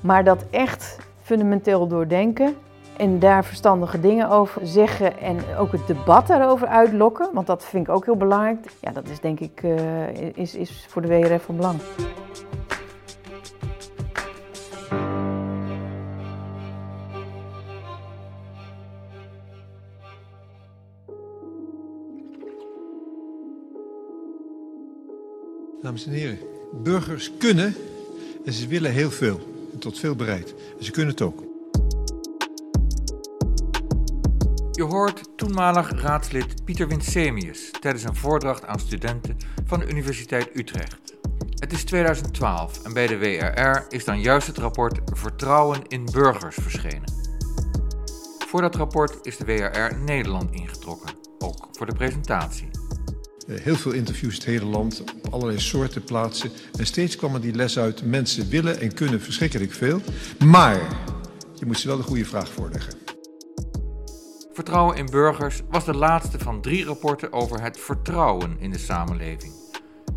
[0.01, 2.55] Maar dat echt fundamenteel doordenken
[2.97, 7.87] en daar verstandige dingen over zeggen en ook het debat daarover uitlokken, want dat vind
[7.87, 8.57] ik ook heel belangrijk.
[8.81, 9.63] Ja, dat is denk ik
[10.33, 11.79] is, is voor de WRF van belang.
[25.89, 26.39] Dames en heren,
[26.73, 27.75] burgers kunnen
[28.45, 30.55] en ze willen heel veel en tot veel bereid.
[30.79, 31.43] Ze kunnen het ook.
[34.71, 41.17] Je hoort toenmalig raadslid Pieter Winsemius tijdens een voordracht aan studenten van de Universiteit Utrecht.
[41.55, 46.57] Het is 2012 en bij de WRR is dan juist het rapport Vertrouwen in Burgers
[46.61, 47.13] verschenen.
[48.47, 52.78] Voor dat rapport is de WRR Nederland ingetrokken, ook voor de presentatie.
[53.49, 56.51] Heel veel interviews het hele land, op allerlei soorten plaatsen.
[56.77, 60.01] En steeds kwam er die les uit, mensen willen en kunnen verschrikkelijk veel.
[60.45, 60.79] Maar
[61.55, 62.93] je moet ze wel de goede vraag voorleggen.
[64.53, 69.53] Vertrouwen in burgers was de laatste van drie rapporten over het vertrouwen in de samenleving.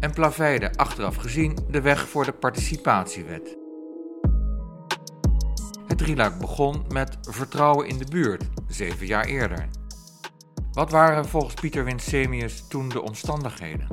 [0.00, 3.56] En plaveide achteraf gezien de weg voor de participatiewet.
[5.86, 9.68] Het drieluik begon met vertrouwen in de buurt, zeven jaar eerder.
[10.72, 13.86] Wat waren volgens Pieter Winsemius toen de omstandigheden?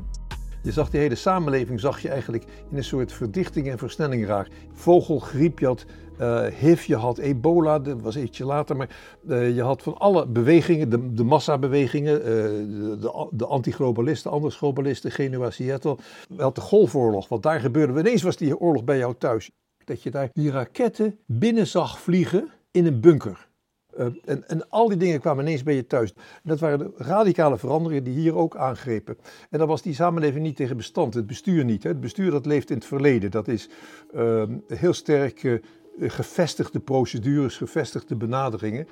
[0.63, 4.53] Je zag die hele samenleving zag je eigenlijk in een soort verdichting en versnelling raken.
[4.73, 5.85] Vogelgriep, je had
[6.19, 8.89] uh, HIV, je had ebola, dat was ietsje later, maar
[9.27, 15.11] uh, je had van alle bewegingen, de, de massabewegingen, uh, de, de, de antiglobalisten, andersglobalisten,
[15.11, 15.97] Genua, Seattle.
[16.29, 19.51] Je had de golfoorlog, want daar gebeurde, ineens was die oorlog bij jou thuis.
[19.85, 23.48] Dat je daar die raketten binnen zag vliegen in een bunker.
[23.97, 26.13] Uh, en, al die dingen kwamen ineens bij je thuis.
[26.43, 29.17] dat waren radicale veranderingen die hier ook aangrepen.
[29.49, 31.83] En dan was die samenleving niet tegen bestand, het bestuur niet.
[31.83, 31.89] Hè.
[31.89, 33.31] Het bestuur dat leeft in het verleden.
[33.31, 33.69] Dat is
[34.15, 35.59] uh, heel sterk uh,
[35.99, 38.87] gevestigde procedures, gevestigde benaderingen.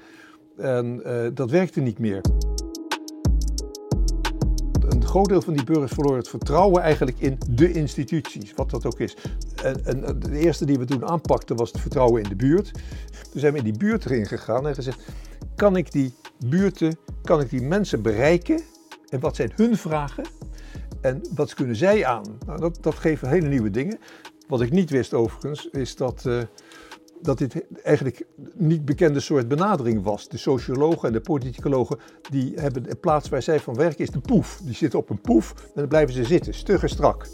[0.58, 1.02] En
[1.34, 2.22] dat werkte niet meer.
[5.08, 9.00] Groot deel van die burgers verloor het vertrouwen eigenlijk in de instituties, wat dat ook
[9.00, 9.18] is.
[9.64, 12.72] En, de eerste die we toen aanpakten was het vertrouwen in de buurt.
[13.32, 15.00] Toen zijn we in die buurt erin gegaan en gezegd:
[15.56, 16.14] kan ik die
[16.46, 18.62] buurten, kan ik die mensen bereiken?
[19.10, 20.26] En wat zijn hun vragen?
[21.02, 22.38] En wat kunnen zij aan?
[22.46, 24.00] Nou, dat, dat geeft hele nieuwe dingen.
[24.48, 26.42] Wat ik niet wist overigens, is dat, uh,
[27.22, 30.28] dat dit eigenlijk niet bekende soort benadering was.
[30.30, 32.00] De sociologen en de politicologen,
[32.30, 34.60] die hebben de plaats waar zij van werken, is de poef.
[34.64, 37.28] Die zitten op een poef en dan blijven ze zitten, stug en strak.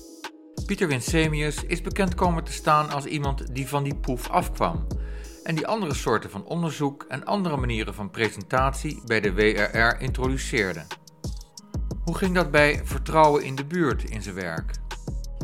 [0.65, 4.88] Pieter Winsemius is bekend komen te staan als iemand die van die poef afkwam
[5.43, 10.84] en die andere soorten van onderzoek en andere manieren van presentatie bij de WRR introduceerde.
[12.04, 14.72] Hoe ging dat bij vertrouwen in de buurt in zijn werk?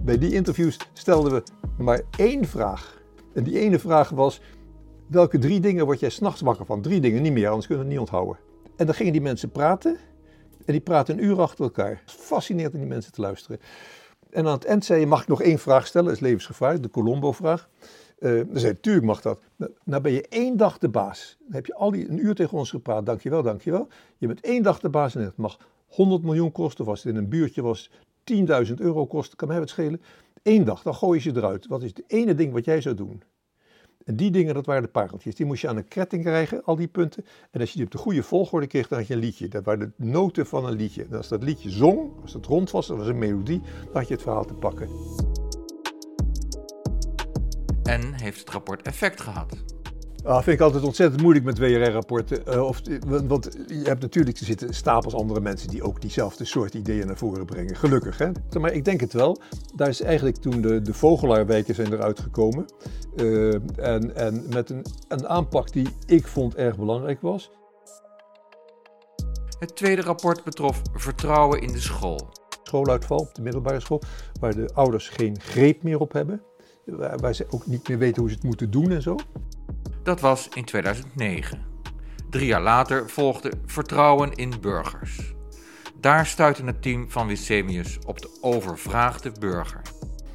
[0.04, 1.44] Bij die interviews stelden we
[1.78, 2.99] maar één vraag.
[3.40, 4.42] En die ene vraag was:
[5.08, 6.82] welke drie dingen word jij s'nachts wakker van?
[6.82, 8.44] Drie dingen, niet meer, anders kunnen we het niet onthouden.
[8.76, 9.98] En dan gingen die mensen praten.
[10.66, 12.02] En die praten een uur achter elkaar.
[12.06, 13.60] Fascinerend om die mensen te luisteren.
[14.30, 16.08] En aan het eind zei je: mag ik nog één vraag stellen?
[16.08, 17.70] Dat is levensgevaarlijk, de Colombo-vraag.
[18.20, 19.42] Uh, dan zei natuurlijk mag dat.
[19.56, 21.38] Nou, nou, ben je één dag de baas.
[21.40, 23.06] Dan heb je al die een uur tegen ons gepraat.
[23.06, 23.88] Dankjewel, dankjewel.
[24.18, 26.84] Je bent één dag de baas en het mag 100 miljoen kosten.
[26.84, 27.92] Of als het in een buurtje was
[28.68, 30.02] 10.000 euro kosten, kan mij wat schelen.
[30.44, 31.68] Eén dag, dan gooi je ze eruit.
[31.68, 33.24] Wat is het ene ding wat jij zou doen?
[34.06, 35.36] En die dingen, dat waren de pareltjes.
[35.36, 37.26] Die moest je aan een ketting krijgen, al die punten.
[37.52, 39.48] En als je die op de goede volgorde kreeg, dan had je een liedje.
[39.48, 41.06] Dat waren de noten van een liedje.
[41.10, 44.08] En als dat liedje zong, als het rond was, dat was een melodie, dan had
[44.08, 44.90] je het verhaal te pakken.
[47.84, 49.79] En heeft het rapport effect gehad?
[50.24, 52.42] Ah, vind ik altijd ontzettend moeilijk met WRR-rapporten.
[52.48, 56.74] Uh, of, want je hebt natuurlijk, er zitten stapels andere mensen die ook diezelfde soort
[56.74, 57.76] ideeën naar voren brengen.
[57.76, 58.32] Gelukkig, hè?
[58.60, 59.42] Maar ik denk het wel.
[59.76, 62.66] Daar is eigenlijk toen de, de vogelaarwijken zijn eruit gekomen.
[63.16, 67.52] Uh, en, en met een, een aanpak die ik vond erg belangrijk was.
[69.60, 72.30] Het tweede rapport betrof vertrouwen in de school.
[72.64, 74.02] Schooluitval op de middelbare school,
[74.40, 76.42] waar de ouders geen greep meer op hebben.
[76.86, 79.16] Waar, waar ze ook niet meer weten hoe ze het moeten doen en zo.
[80.10, 81.60] Dat was in 2009.
[82.30, 85.34] Drie jaar later volgde Vertrouwen in burgers.
[86.00, 89.82] Daar stuitte het team van Wissemius op de overvraagde burger.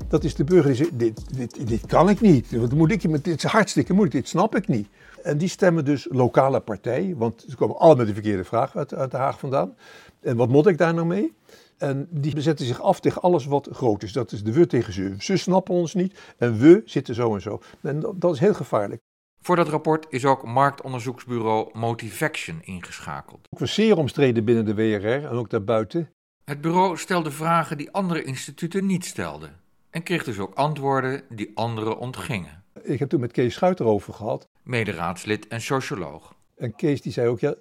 [0.09, 2.57] Dat is de burger die zegt, dit, dit, dit kan ik niet.
[2.57, 4.89] Wat moet ik, dit is hartstikke moeilijk, dit snap ik niet.
[5.23, 8.89] En die stemmen dus lokale partij, want ze komen allemaal met de verkeerde vraag uit,
[8.89, 9.77] Den Haag vandaan.
[10.21, 11.35] En wat moet ik daar nou mee?
[11.79, 14.13] En die bezetten zich af tegen alles wat groot is.
[14.13, 15.15] Dat is de we tegen ze.
[15.19, 17.61] Ze snappen ons niet en we zitten zo en zo.
[17.83, 19.03] En dat is heel gevaarlijk.
[19.45, 23.49] Voor dat rapport is ook marktonderzoeksbureau Motivaction ingeschakeld.
[23.51, 26.11] Ook was zeer omstreden binnen de WRR en ook daarbuiten.
[26.45, 29.61] Het bureau stelde vragen die andere instituten niet stelden.
[29.91, 32.65] En kreeg dus ook antwoorden die anderen ontgingen.
[32.83, 34.49] Ik heb toen met Kees Schuiter over gehad.
[34.63, 36.35] Mederaadslid en socioloog.
[36.57, 37.55] En Kees die zei ook, ja,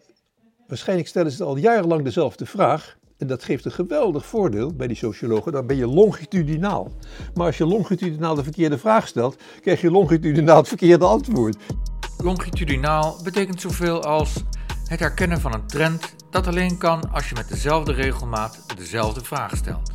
[0.67, 2.98] waarschijnlijk stellen ze al jarenlang dezelfde vraag.
[3.23, 6.91] En dat geeft een geweldig voordeel bij die sociologen, dan ben je longitudinaal.
[7.33, 11.57] Maar als je longitudinaal de verkeerde vraag stelt, krijg je longitudinaal het verkeerde antwoord.
[12.17, 14.33] Longitudinaal betekent zoveel als
[14.88, 19.55] het herkennen van een trend dat alleen kan als je met dezelfde regelmaat dezelfde vraag
[19.55, 19.91] stelt.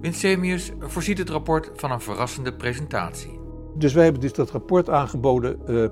[0.00, 3.40] Winsemius voorziet het rapport van een verrassende presentatie.
[3.74, 5.86] Dus wij hebben dus dat rapport aangeboden uh,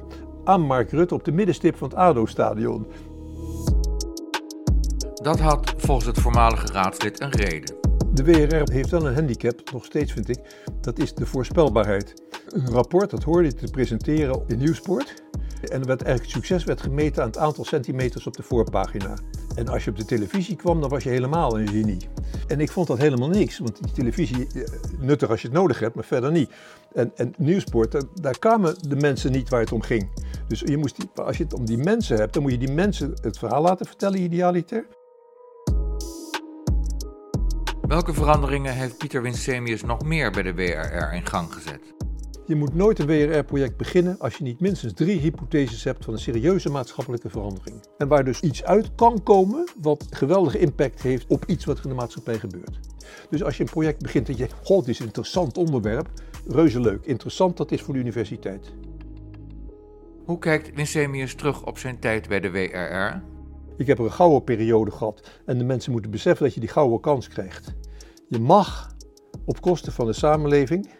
[0.44, 2.86] aan Mark Rutte op de middenstip van het ADO-stadion.
[5.24, 7.74] Dat had volgens het voormalige raadslid een reden.
[8.12, 10.38] De WRR heeft wel een handicap, nog steeds vind ik,
[10.80, 12.22] dat is de voorspelbaarheid.
[12.48, 15.22] Een rapport, dat hoorde te presenteren in Nieuwsport.
[15.62, 19.14] En er werd eigenlijk succes werd gemeten aan het aantal centimeters op de voorpagina.
[19.56, 22.08] En als je op de televisie kwam, dan was je helemaal een genie.
[22.46, 24.62] En ik vond dat helemaal niks, want die televisie, eh,
[24.98, 26.50] nuttig als je het nodig hebt, maar verder niet.
[26.92, 30.08] En, en Nieuwsport, daar, daar kwamen de mensen niet waar het om ging.
[30.48, 33.14] Dus je moest als je het om die mensen hebt, dan moet je die mensen
[33.22, 34.86] het verhaal laten vertellen, idealiter.
[37.94, 41.80] Welke veranderingen heeft Pieter Winsemius nog meer bij de WRR in gang gezet?
[42.46, 46.20] Je moet nooit een WRR-project beginnen als je niet minstens drie hypotheses hebt van een
[46.20, 47.76] serieuze maatschappelijke verandering.
[47.98, 51.84] En waar dus iets uit kan komen wat geweldige impact heeft op iets wat er
[51.84, 52.78] in de maatschappij gebeurt.
[53.30, 56.08] Dus als je een project begint dat je, god, dit is een interessant onderwerp,
[56.48, 57.04] reuze leuk.
[57.04, 58.72] Interessant, dat is voor de universiteit.
[60.24, 63.22] Hoe kijkt Winsemius terug op zijn tijd bij de WRR?
[63.76, 66.68] Ik heb er een gouden periode gehad en de mensen moeten beseffen dat je die
[66.68, 67.74] gouden kans krijgt.
[68.34, 68.94] Je mag
[69.44, 70.90] op kosten van de samenleving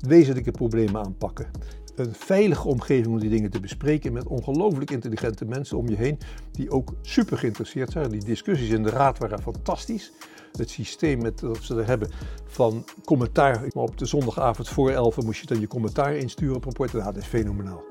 [0.00, 1.50] wezenlijke problemen aanpakken.
[1.96, 6.18] Een veilige omgeving om die dingen te bespreken met ongelooflijk intelligente mensen om je heen
[6.52, 8.10] die ook super geïnteresseerd zijn.
[8.10, 10.12] Die discussies in de raad waren fantastisch.
[10.52, 12.10] Het systeem met, dat ze er hebben
[12.46, 13.64] van commentaar.
[13.74, 16.98] Op de zondagavond voor 11 moest je dan je commentaar insturen op rapporten.
[16.98, 17.87] Nou, dat is fenomenaal.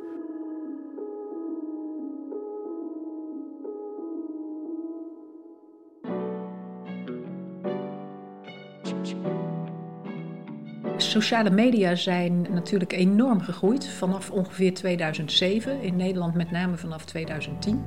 [11.08, 17.84] Sociale media zijn natuurlijk enorm gegroeid vanaf ongeveer 2007, in Nederland met name vanaf 2010.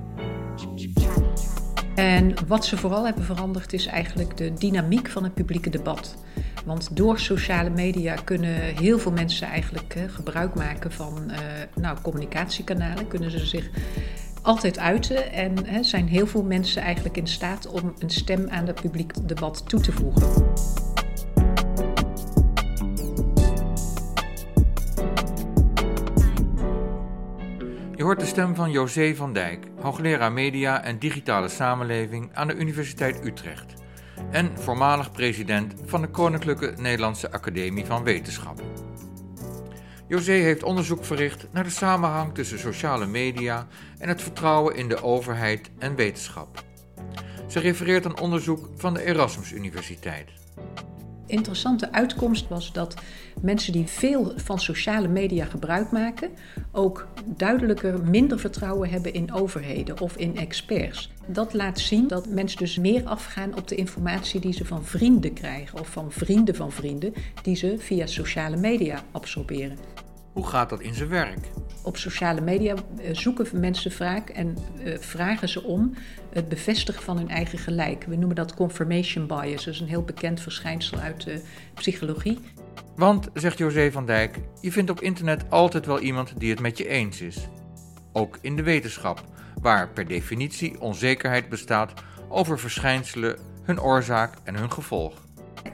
[1.94, 6.16] En wat ze vooral hebben veranderd is eigenlijk de dynamiek van het publieke debat.
[6.64, 11.36] Want door sociale media kunnen heel veel mensen eigenlijk gebruik maken van uh,
[11.74, 13.70] nou, communicatiekanalen, kunnen ze zich
[14.42, 18.80] altijd uiten en zijn heel veel mensen eigenlijk in staat om een stem aan het
[18.80, 20.89] publiek debat toe te voegen.
[28.00, 32.54] Je hoort de stem van José van Dijk, hoogleraar media en digitale samenleving aan de
[32.54, 33.74] Universiteit Utrecht
[34.30, 38.64] en voormalig president van de Koninklijke Nederlandse Academie van Wetenschappen.
[40.08, 43.66] José heeft onderzoek verricht naar de samenhang tussen sociale media
[43.98, 46.64] en het vertrouwen in de overheid en wetenschap.
[47.48, 50.30] Ze refereert aan onderzoek van de Erasmus Universiteit
[51.30, 52.94] interessante uitkomst was dat
[53.40, 56.30] mensen die veel van sociale media gebruik maken,
[56.72, 61.10] ook duidelijker minder vertrouwen hebben in overheden of in experts.
[61.26, 65.32] Dat laat zien dat mensen dus meer afgaan op de informatie die ze van vrienden
[65.32, 70.09] krijgen of van vrienden van vrienden die ze via sociale media absorberen.
[70.32, 71.48] Hoe gaat dat in zijn werk?
[71.82, 75.94] Op sociale media eh, zoeken mensen vaak en uh, vragen ze om
[76.32, 78.04] het bevestigen van hun eigen gelijk.
[78.04, 79.64] We noemen dat confirmation bias.
[79.64, 81.40] Dat is een heel bekend verschijnsel uit de
[81.74, 82.38] psychologie.
[82.96, 86.78] Want, zegt José van Dijk, je vindt op internet altijd wel iemand die het met
[86.78, 87.48] je eens is.
[88.12, 89.24] Ook in de wetenschap,
[89.60, 91.92] waar per definitie onzekerheid bestaat
[92.28, 95.14] over verschijnselen, hun oorzaak en hun gevolg.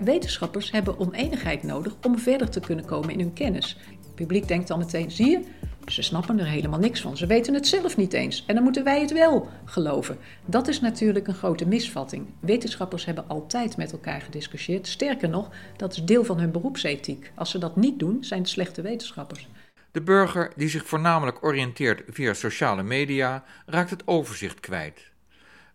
[0.01, 3.79] Wetenschappers hebben oneenigheid nodig om verder te kunnen komen in hun kennis.
[4.17, 5.45] Publiek denkt dan meteen: zie je,
[5.87, 7.17] ze snappen er helemaal niks van.
[7.17, 8.45] Ze weten het zelf niet eens.
[8.47, 10.19] En dan moeten wij het wel geloven.
[10.45, 12.27] Dat is natuurlijk een grote misvatting.
[12.41, 14.87] Wetenschappers hebben altijd met elkaar gediscussieerd.
[14.87, 17.33] Sterker nog, dat is deel van hun beroepsethiek.
[17.35, 19.49] Als ze dat niet doen, zijn het slechte wetenschappers.
[19.91, 25.11] De burger, die zich voornamelijk oriënteert via sociale media, raakt het overzicht kwijt.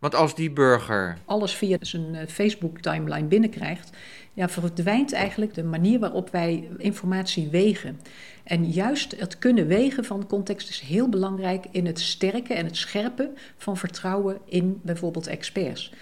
[0.01, 1.17] Want als die burger.
[1.25, 3.89] alles via zijn eh, Facebook-timeline binnenkrijgt.
[4.33, 7.99] Ja, verdwijnt eigenlijk de manier waarop wij informatie wegen.
[8.43, 12.77] En juist het kunnen wegen van context is heel belangrijk in het sterken en het
[12.77, 15.93] scherpen van vertrouwen in bijvoorbeeld experts.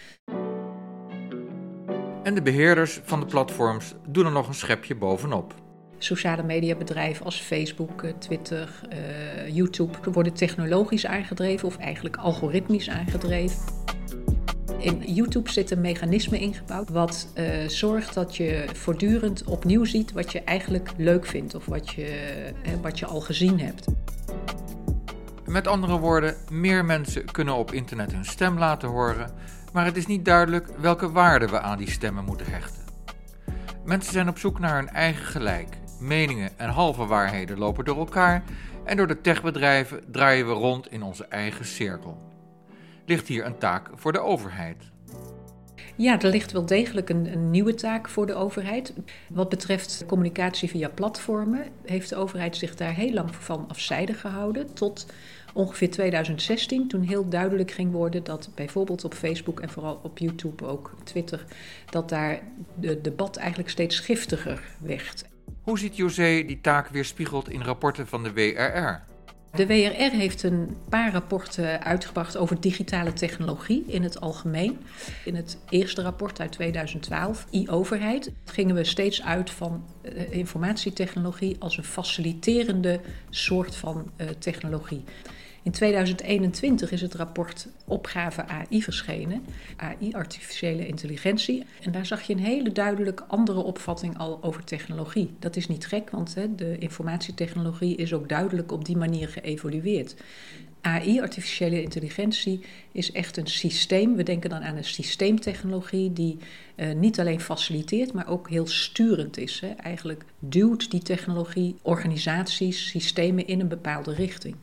[2.24, 5.69] En de beheerders van de platforms doen er nog een schepje bovenop.
[6.00, 13.58] Sociale mediabedrijven als Facebook, eh, Twitter, uh, YouTube worden technologisch aangedreven of eigenlijk algoritmisch aangedreven.
[14.78, 20.32] In YouTube zit een mechanisme ingebouwd wat uh, zorgt dat je voortdurend opnieuw ziet wat
[20.32, 22.34] je eigenlijk leuk vindt of wat je,
[22.82, 23.86] wat je al gezien hebt.
[25.46, 29.32] Met andere woorden, meer mensen kunnen op internet hun stem laten horen,
[29.74, 32.84] maar het is niet duidelijk welke waarde we aan die stemmen moeten hechten.
[33.86, 35.78] Mensen zijn op zoek naar hun eigen gelijk.
[36.00, 38.44] Meningen en halve waarheden lopen door elkaar
[38.84, 42.30] en door de techbedrijven draaien we rond in onze eigen cirkel
[43.10, 44.78] ligt hier een taak voor de overheid.
[45.96, 48.94] Ja, er ligt wel degelijk een, nieuwe taak voor de overheid.
[49.30, 54.74] Wat betreft communicatie via platformen heeft de overheid zich daar heel lang van afzijdig gehouden.
[54.74, 55.06] Tot
[55.54, 60.66] ongeveer 2016, toen heel duidelijk ging worden dat bijvoorbeeld op Facebook en vooral op YouTube
[60.66, 61.46] ook Twitter,
[61.90, 62.40] dat daar
[62.76, 65.26] de debat eigenlijk steeds giftiger werd.
[65.70, 69.04] Hoe ziet José die taak weerspiegeld in rapporten van de WRR?
[69.58, 74.78] De WRR heeft een paar rapporten uitgebracht over digitale technologie in het algemeen.
[75.26, 81.78] In het eerste rapport uit 2012, e-overheid, gingen we steeds uit van uh, informatietechnologie als
[81.78, 83.00] een faciliterende
[83.30, 85.04] soort van uh, technologie.
[85.64, 89.46] In 2021 is het rapport Opgave AI verschenen,
[89.78, 91.66] AI, artificiële intelligentie.
[91.82, 95.34] En daar zag je een hele duidelijk andere opvatting al over technologie.
[95.40, 100.16] Dat is niet gek, want hè, de informatietechnologie is ook duidelijk op die manier geëvolueerd.
[100.82, 102.60] AI, artificiële intelligentie,
[102.92, 104.16] is echt een systeem.
[104.16, 106.38] We denken dan aan een systeemtechnologie die
[106.76, 109.60] uh, niet alleen faciliteert, maar ook heel sturend is.
[109.60, 109.68] Hè.
[109.68, 114.56] Eigenlijk duwt die technologie organisaties, systemen in een bepaalde richting.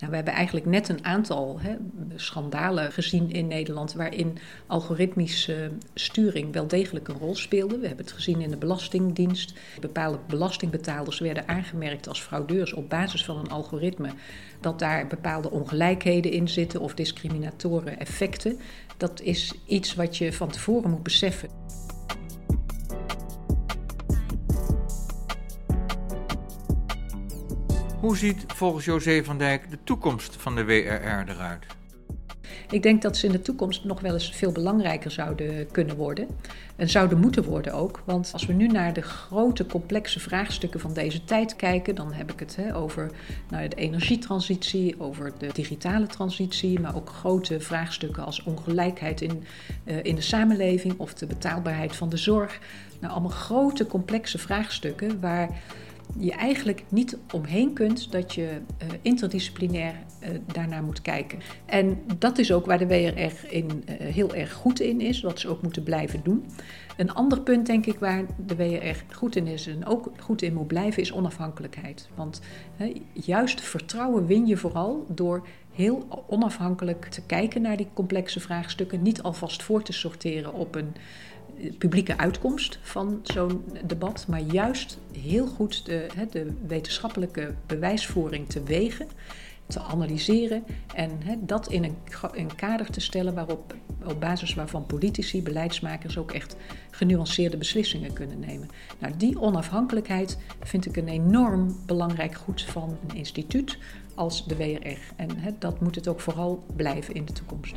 [0.00, 1.76] Nou, we hebben eigenlijk net een aantal hè,
[2.16, 7.78] schandalen gezien in Nederland waarin algoritmische sturing wel degelijk een rol speelde.
[7.78, 9.54] We hebben het gezien in de Belastingdienst.
[9.80, 14.10] Bepaalde belastingbetalers werden aangemerkt als fraudeurs op basis van een algoritme.
[14.60, 18.58] Dat daar bepaalde ongelijkheden in zitten of discriminatoren effecten.
[18.96, 21.48] Dat is iets wat je van tevoren moet beseffen.
[28.00, 31.66] Hoe ziet volgens José van Dijk de toekomst van de WRR eruit?
[32.70, 36.26] Ik denk dat ze in de toekomst nog wel eens veel belangrijker zouden kunnen worden.
[36.76, 38.02] En zouden moeten worden ook.
[38.04, 42.32] Want als we nu naar de grote, complexe vraagstukken van deze tijd kijken, dan heb
[42.32, 43.10] ik het hè, over
[43.48, 49.44] nou, de energietransitie, over de digitale transitie, maar ook grote vraagstukken als ongelijkheid in,
[49.84, 52.58] uh, in de samenleving of de betaalbaarheid van de zorg.
[53.00, 55.48] Nou, allemaal grote, complexe vraagstukken waar
[56.18, 61.38] je eigenlijk niet omheen kunt dat je uh, interdisciplinair uh, daarnaar moet kijken.
[61.66, 65.40] En dat is ook waar de WRR in, uh, heel erg goed in is, wat
[65.40, 66.44] ze ook moeten blijven doen.
[66.96, 70.54] Een ander punt, denk ik, waar de WRR goed in is en ook goed in
[70.54, 72.08] moet blijven, is onafhankelijkheid.
[72.14, 72.40] Want
[73.12, 79.22] juist vertrouwen win je vooral door heel onafhankelijk te kijken naar die complexe vraagstukken, niet
[79.22, 80.94] alvast voor te sorteren op een
[81.78, 89.08] publieke uitkomst van zo'n debat, maar juist heel goed de, de, wetenschappelijke bewijsvoering te wegen,
[89.66, 91.96] te analyseren en dat in een,
[92.32, 96.56] een, kader te stellen waarop, op basis waarvan politici, beleidsmakers ook echt
[96.90, 98.68] genuanceerde beslissingen kunnen nemen.
[98.98, 103.78] Nou, die onafhankelijkheid vind ik een enorm belangrijk goed van een instituut
[104.14, 104.98] als de WRR.
[105.16, 107.74] En dat moet het ook vooral blijven in de toekomst.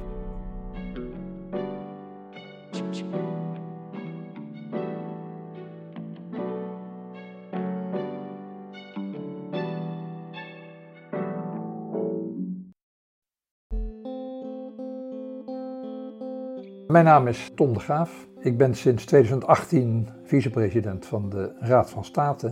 [16.94, 18.28] Mijn naam is Tom de Graaf.
[18.39, 22.48] Ik ben sinds 2018 vicepresident van de Raad van State.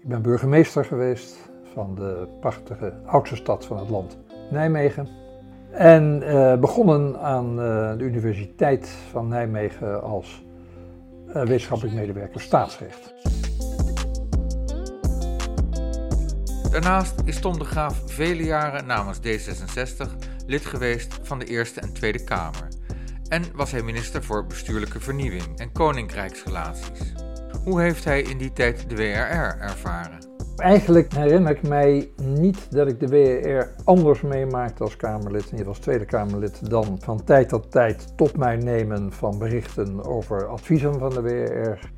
[0.00, 4.18] Ik ben burgemeester geweest van de prachtige oudste stad van het land,
[4.50, 5.08] Nijmegen.
[5.70, 10.44] En uh, begonnen aan uh, de Universiteit van Nijmegen als
[11.26, 13.14] uh, wetenschappelijk medewerker staatsrecht.
[16.70, 20.10] Daarnaast is Tom de Graaf vele jaren namens D66
[20.46, 22.71] lid geweest van de Eerste en Tweede Kamer.
[23.32, 27.12] En was hij minister voor bestuurlijke vernieuwing en koninkrijksrelaties.
[27.64, 30.18] Hoe heeft hij in die tijd de WRR ervaren?
[30.56, 35.58] Eigenlijk herinner ik mij niet dat ik de WRR anders meemaakte als Kamerlid, in ieder
[35.58, 40.46] geval als Tweede Kamerlid, dan van tijd tot tijd tot mij nemen van berichten over
[40.46, 41.90] adviezen van de WRR.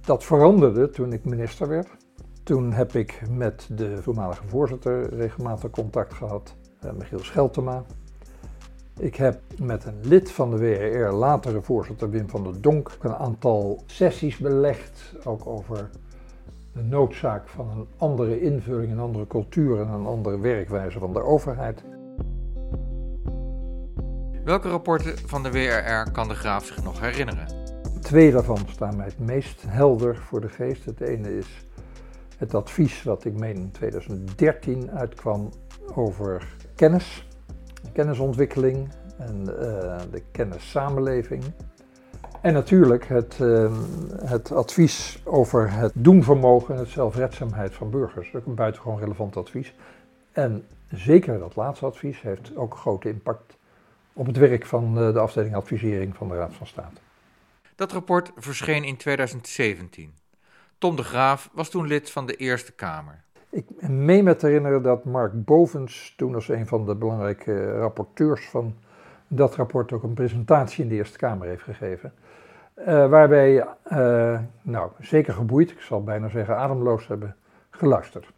[0.00, 1.88] Dat veranderde toen ik minister werd.
[2.42, 7.84] Toen heb ik met de voormalige voorzitter regelmatig contact gehad, eh, Michiel Scheltema.
[8.98, 13.14] Ik heb met een lid van de WRR, latere voorzitter Wim van der Donk, een
[13.14, 15.90] aantal sessies belegd, ook over
[16.72, 21.22] de noodzaak van een andere invulling, een andere cultuur en een andere werkwijze van de
[21.22, 21.82] overheid.
[24.44, 27.46] Welke rapporten van de WRR kan de Graaf zich nog herinneren?
[28.00, 30.84] Twee daarvan staan mij het meest helder voor de geest.
[30.84, 31.64] Het ene is
[32.36, 35.50] het advies wat ik meen in 2013 uitkwam
[35.94, 37.28] over kennis,
[37.92, 38.88] kennisontwikkeling
[39.18, 39.46] en uh,
[40.10, 41.44] de kennissamenleving.
[42.40, 43.72] En natuurlijk het, uh,
[44.24, 48.34] het advies over het doenvermogen en het zelfredzaamheid van burgers.
[48.34, 49.74] Ook een buitengewoon relevant advies.
[50.32, 53.56] En zeker dat laatste advies heeft ook grote impact
[54.12, 57.00] op het werk van de afdeling advisering van de Raad van State.
[57.74, 60.14] Dat rapport verscheen in 2017.
[60.78, 63.24] Tom de Graaf was toen lid van de Eerste Kamer.
[63.52, 68.48] Ik meen me te herinneren dat Mark Bovens, toen als een van de belangrijke rapporteurs
[68.48, 68.74] van
[69.28, 72.12] dat rapport, ook een presentatie in de Eerste Kamer heeft gegeven.
[72.78, 77.36] Uh, waar wij, uh, nou, zeker geboeid, ik zal bijna zeggen ademloos hebben
[77.70, 78.32] geluisterd.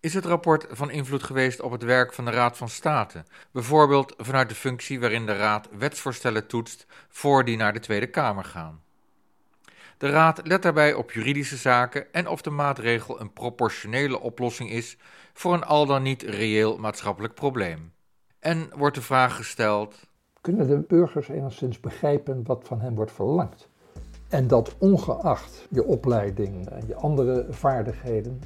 [0.00, 3.24] Is het rapport van invloed geweest op het werk van de Raad van State?
[3.50, 8.44] Bijvoorbeeld vanuit de functie waarin de Raad wetsvoorstellen toetst voor die naar de Tweede Kamer
[8.44, 8.80] gaan.
[10.00, 14.98] De Raad let daarbij op juridische zaken en of de maatregel een proportionele oplossing is
[15.32, 17.92] voor een al dan niet reëel maatschappelijk probleem.
[18.38, 19.94] En wordt de vraag gesteld:
[20.40, 23.68] Kunnen de burgers enigszins begrijpen wat van hen wordt verlangd?
[24.28, 28.40] En dat ongeacht je opleiding en je andere vaardigheden.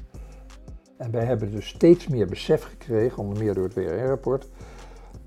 [0.96, 4.48] En wij hebben dus steeds meer besef gekregen, onder meer door het WRR-rapport,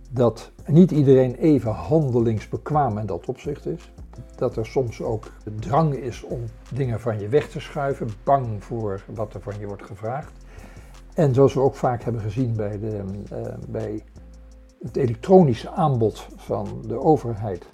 [0.10, 3.92] dat niet iedereen even handelingsbekwaam in dat opzicht is
[4.36, 6.44] dat er soms ook drang is om
[6.74, 10.32] dingen van je weg te schuiven, bang voor wat er van je wordt gevraagd.
[11.14, 13.04] En zoals we ook vaak hebben gezien bij, de,
[13.34, 14.04] uh, bij
[14.80, 17.70] het elektronische aanbod van de overheid,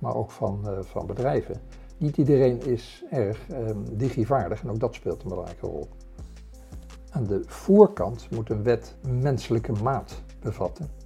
[0.00, 1.60] maar ook van, uh, van bedrijven.
[1.98, 5.88] Niet iedereen is erg um, digivaardig en ook dat speelt een belangrijke rol.
[7.10, 11.03] Aan de voorkant moet een wet menselijke maat bevatten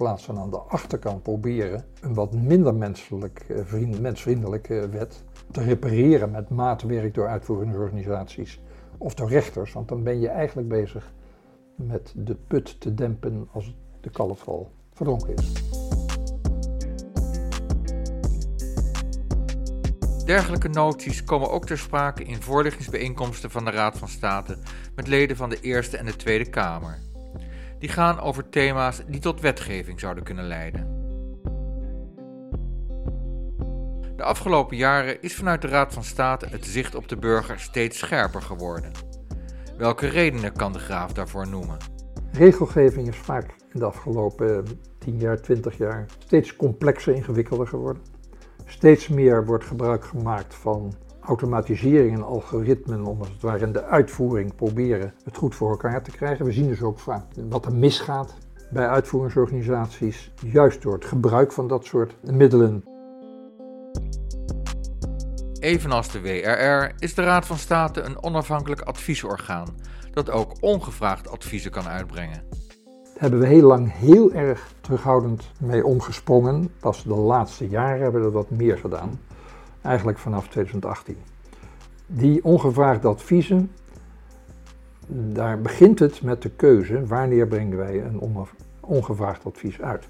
[0.00, 5.62] plaats van aan de achterkant proberen een wat minder menselijk, eh, vriend, mensvriendelijke wet te
[5.62, 8.60] repareren met maatwerk door uitvoeringsorganisaties
[8.98, 9.72] of door rechters.
[9.72, 11.12] Want dan ben je eigenlijk bezig
[11.74, 15.52] met de put te dempen als de kalf al verdronken is.
[20.24, 24.58] Dergelijke noties komen ook ter sprake in voorlichtingsbijeenkomsten van de Raad van State
[24.94, 27.09] met leden van de Eerste en de Tweede Kamer
[27.80, 30.98] die gaan over thema's die tot wetgeving zouden kunnen leiden.
[34.16, 37.98] De afgelopen jaren is vanuit de Raad van State het zicht op de burger steeds
[37.98, 38.92] scherper geworden.
[39.76, 41.76] Welke redenen kan de Graaf daarvoor noemen?
[42.32, 44.64] Regelgeving is vaak in de afgelopen
[44.98, 48.02] 10 jaar, 20 jaar steeds complexer, ingewikkelder geworden.
[48.66, 53.84] Steeds meer wordt gebruik gemaakt van automatisering en algoritmen om als het ware in de
[53.84, 56.44] uitvoering proberen het goed voor elkaar te krijgen.
[56.44, 58.34] We zien dus ook vaak wat er misgaat
[58.70, 62.84] bij uitvoeringsorganisaties, juist door het gebruik van dat soort middelen.
[65.60, 69.68] Evenals de WRR is de Raad van State een onafhankelijk adviesorgaan
[70.12, 72.42] dat ook ongevraagd adviezen kan uitbrengen.
[73.02, 76.72] Daar hebben we heel lang heel erg terughoudend mee omgesprongen.
[76.80, 79.18] Pas de laatste jaren hebben we dat wat meer gedaan
[79.82, 81.16] eigenlijk vanaf 2018.
[82.06, 83.70] Die ongevraagde adviezen,
[85.08, 88.46] daar begint het met de keuze wanneer brengen wij een
[88.80, 90.08] ongevraagd advies uit.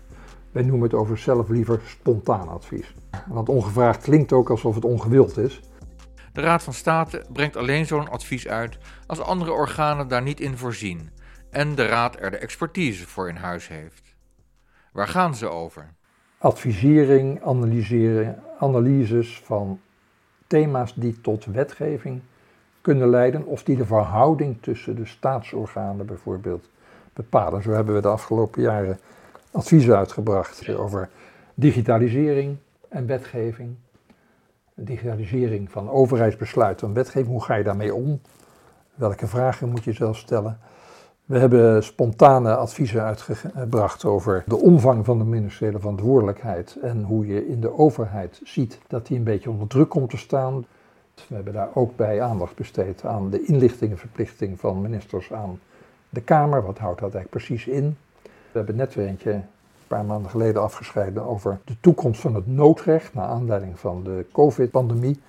[0.52, 2.94] Wij noemen het over zelf liever spontaan advies.
[3.28, 5.60] Want ongevraagd klinkt ook alsof het ongewild is.
[6.32, 10.56] De Raad van State brengt alleen zo'n advies uit als andere organen daar niet in
[10.56, 11.10] voorzien
[11.50, 14.14] en de Raad er de expertise voor in huis heeft.
[14.92, 15.94] Waar gaan ze over?
[16.42, 19.80] Advisering, analyseren, analyses van
[20.46, 22.20] thema's die tot wetgeving
[22.80, 26.68] kunnen leiden of die de verhouding tussen de staatsorganen bijvoorbeeld
[27.12, 27.62] bepalen.
[27.62, 28.98] Zo hebben we de afgelopen jaren
[29.50, 31.08] adviezen uitgebracht over
[31.54, 32.56] digitalisering
[32.88, 33.74] en wetgeving.
[34.74, 38.20] Digitalisering van overheidsbesluiten en wetgeving, hoe ga je daarmee om?
[38.94, 40.58] Welke vragen moet je zelf stellen?
[41.30, 47.48] We hebben spontane adviezen uitgebracht over de omvang van de ministeriële verantwoordelijkheid en hoe je
[47.48, 50.66] in de overheid ziet dat die een beetje onder druk komt te staan.
[51.28, 55.60] We hebben daar ook bij aandacht besteed aan de inlichtingenverplichting van ministers aan
[56.08, 56.62] de Kamer.
[56.62, 57.96] Wat houdt dat eigenlijk precies in?
[58.22, 59.44] We hebben net weer eentje een
[59.86, 65.20] paar maanden geleden afgescheiden over de toekomst van het noodrecht naar aanleiding van de COVID-pandemie.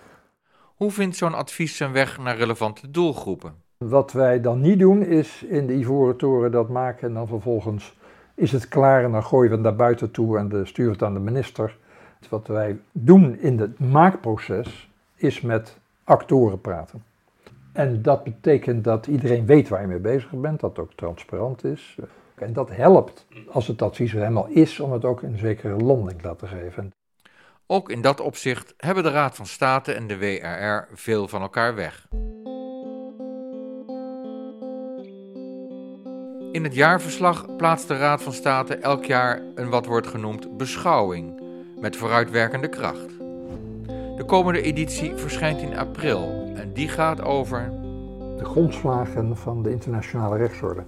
[0.76, 3.70] Hoe vindt zo'n advies zijn weg naar relevante doelgroepen?
[3.90, 7.98] Wat wij dan niet doen is in de Ivoren Toren dat maken en dan vervolgens
[8.36, 11.14] is het klaar en dan gooien we het naar buiten toe en sturen het aan
[11.14, 11.78] de minister.
[12.30, 17.04] Wat wij doen in het maakproces is met actoren praten.
[17.72, 21.64] En dat betekent dat iedereen weet waar je mee bezig bent, dat het ook transparant
[21.64, 21.98] is.
[22.36, 26.22] En dat helpt, als het advies er helemaal is, om het ook een zekere landing
[26.22, 26.92] te laten geven.
[27.68, 31.76] Ook in dat opzicht hebben de Raad van State en de WRR veel van elkaar
[31.76, 32.08] weg.
[36.52, 41.42] In het jaarverslag plaatst de Raad van State elk jaar een wat wordt genoemd beschouwing
[41.80, 43.08] met vooruitwerkende kracht.
[44.18, 47.72] De komende editie verschijnt in april en die gaat over.
[48.38, 50.84] De grondslagen van de internationale rechtsorde.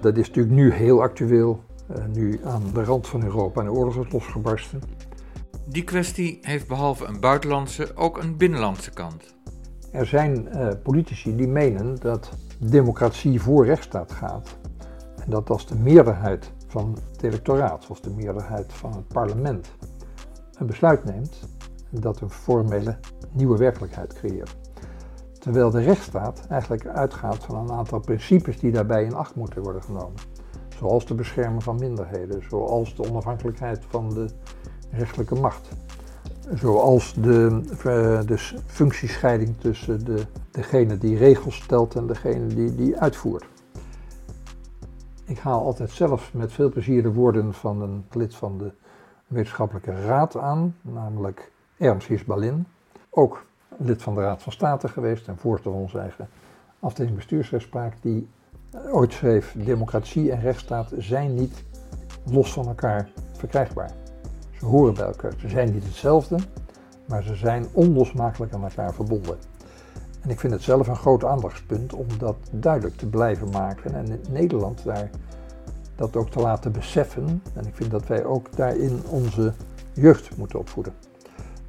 [0.00, 3.72] Dat is natuurlijk nu heel actueel, eh, nu aan de rand van Europa en de
[3.72, 4.82] oorlog is losgebarsten.
[5.66, 9.34] Die kwestie heeft behalve een buitenlandse ook een binnenlandse kant.
[9.92, 14.56] Er zijn uh, politici die menen dat democratie voor rechtsstaat gaat.
[15.24, 19.68] En dat als de meerderheid van het electoraat, of de meerderheid van het parlement,
[20.58, 21.48] een besluit neemt,
[21.90, 22.98] dat een formele
[23.32, 24.56] nieuwe werkelijkheid creëert.
[25.38, 29.82] Terwijl de rechtsstaat eigenlijk uitgaat van een aantal principes die daarbij in acht moeten worden
[29.82, 30.20] genomen.
[30.76, 34.28] Zoals de bescherming van minderheden, zoals de onafhankelijkheid van de
[34.90, 35.68] rechtelijke macht.
[36.54, 42.98] Zoals de, eh, de functiescheiding tussen de, degene die regels stelt en degene die die
[42.98, 43.44] uitvoert.
[45.26, 48.72] Ik haal altijd zelf met veel plezier de woorden van een lid van de
[49.26, 52.66] wetenschappelijke raad aan, namelijk Ernst Hisbalin.
[53.10, 53.44] Ook
[53.76, 56.28] lid van de Raad van State geweest en voorzitter van onze eigen
[56.80, 58.28] afdeling bestuursrechtspraak, die
[58.90, 61.64] ooit schreef: Democratie en rechtsstaat zijn niet
[62.24, 63.90] los van elkaar verkrijgbaar.
[64.58, 65.32] Ze horen bij elkaar.
[65.38, 66.38] Ze zijn niet hetzelfde,
[67.08, 69.36] maar ze zijn onlosmakelijk aan elkaar verbonden.
[70.24, 74.06] En ik vind het zelf een groot aandachtspunt om dat duidelijk te blijven maken en
[74.06, 75.10] in Nederland daar
[75.96, 77.42] dat ook te laten beseffen.
[77.54, 79.52] En ik vind dat wij ook daarin onze
[79.92, 80.92] jeugd moeten opvoeden.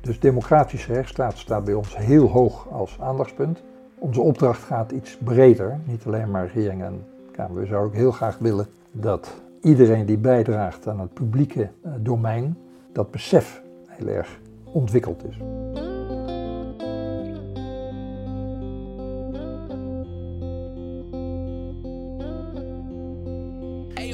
[0.02, 3.64] Dus democratische rechtsstaat staat bij ons heel hoog als aandachtspunt.
[4.00, 7.62] Onze opdracht gaat iets breder, niet alleen maar regering en Kamer.
[7.62, 12.58] We zouden ook heel graag willen dat iedereen die bijdraagt aan het publieke eh, domein,
[12.92, 15.38] dat besef heel erg ontwikkeld is.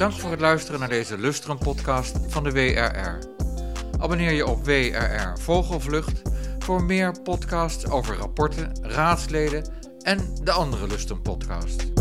[0.01, 3.19] Dank voor het luisteren naar deze Lustrum podcast van de WRR.
[3.99, 6.21] Abonneer je op WRR Vogelvlucht
[6.59, 9.65] voor meer podcasts over rapporten, raadsleden
[9.99, 12.00] en de andere Lustrum podcasts.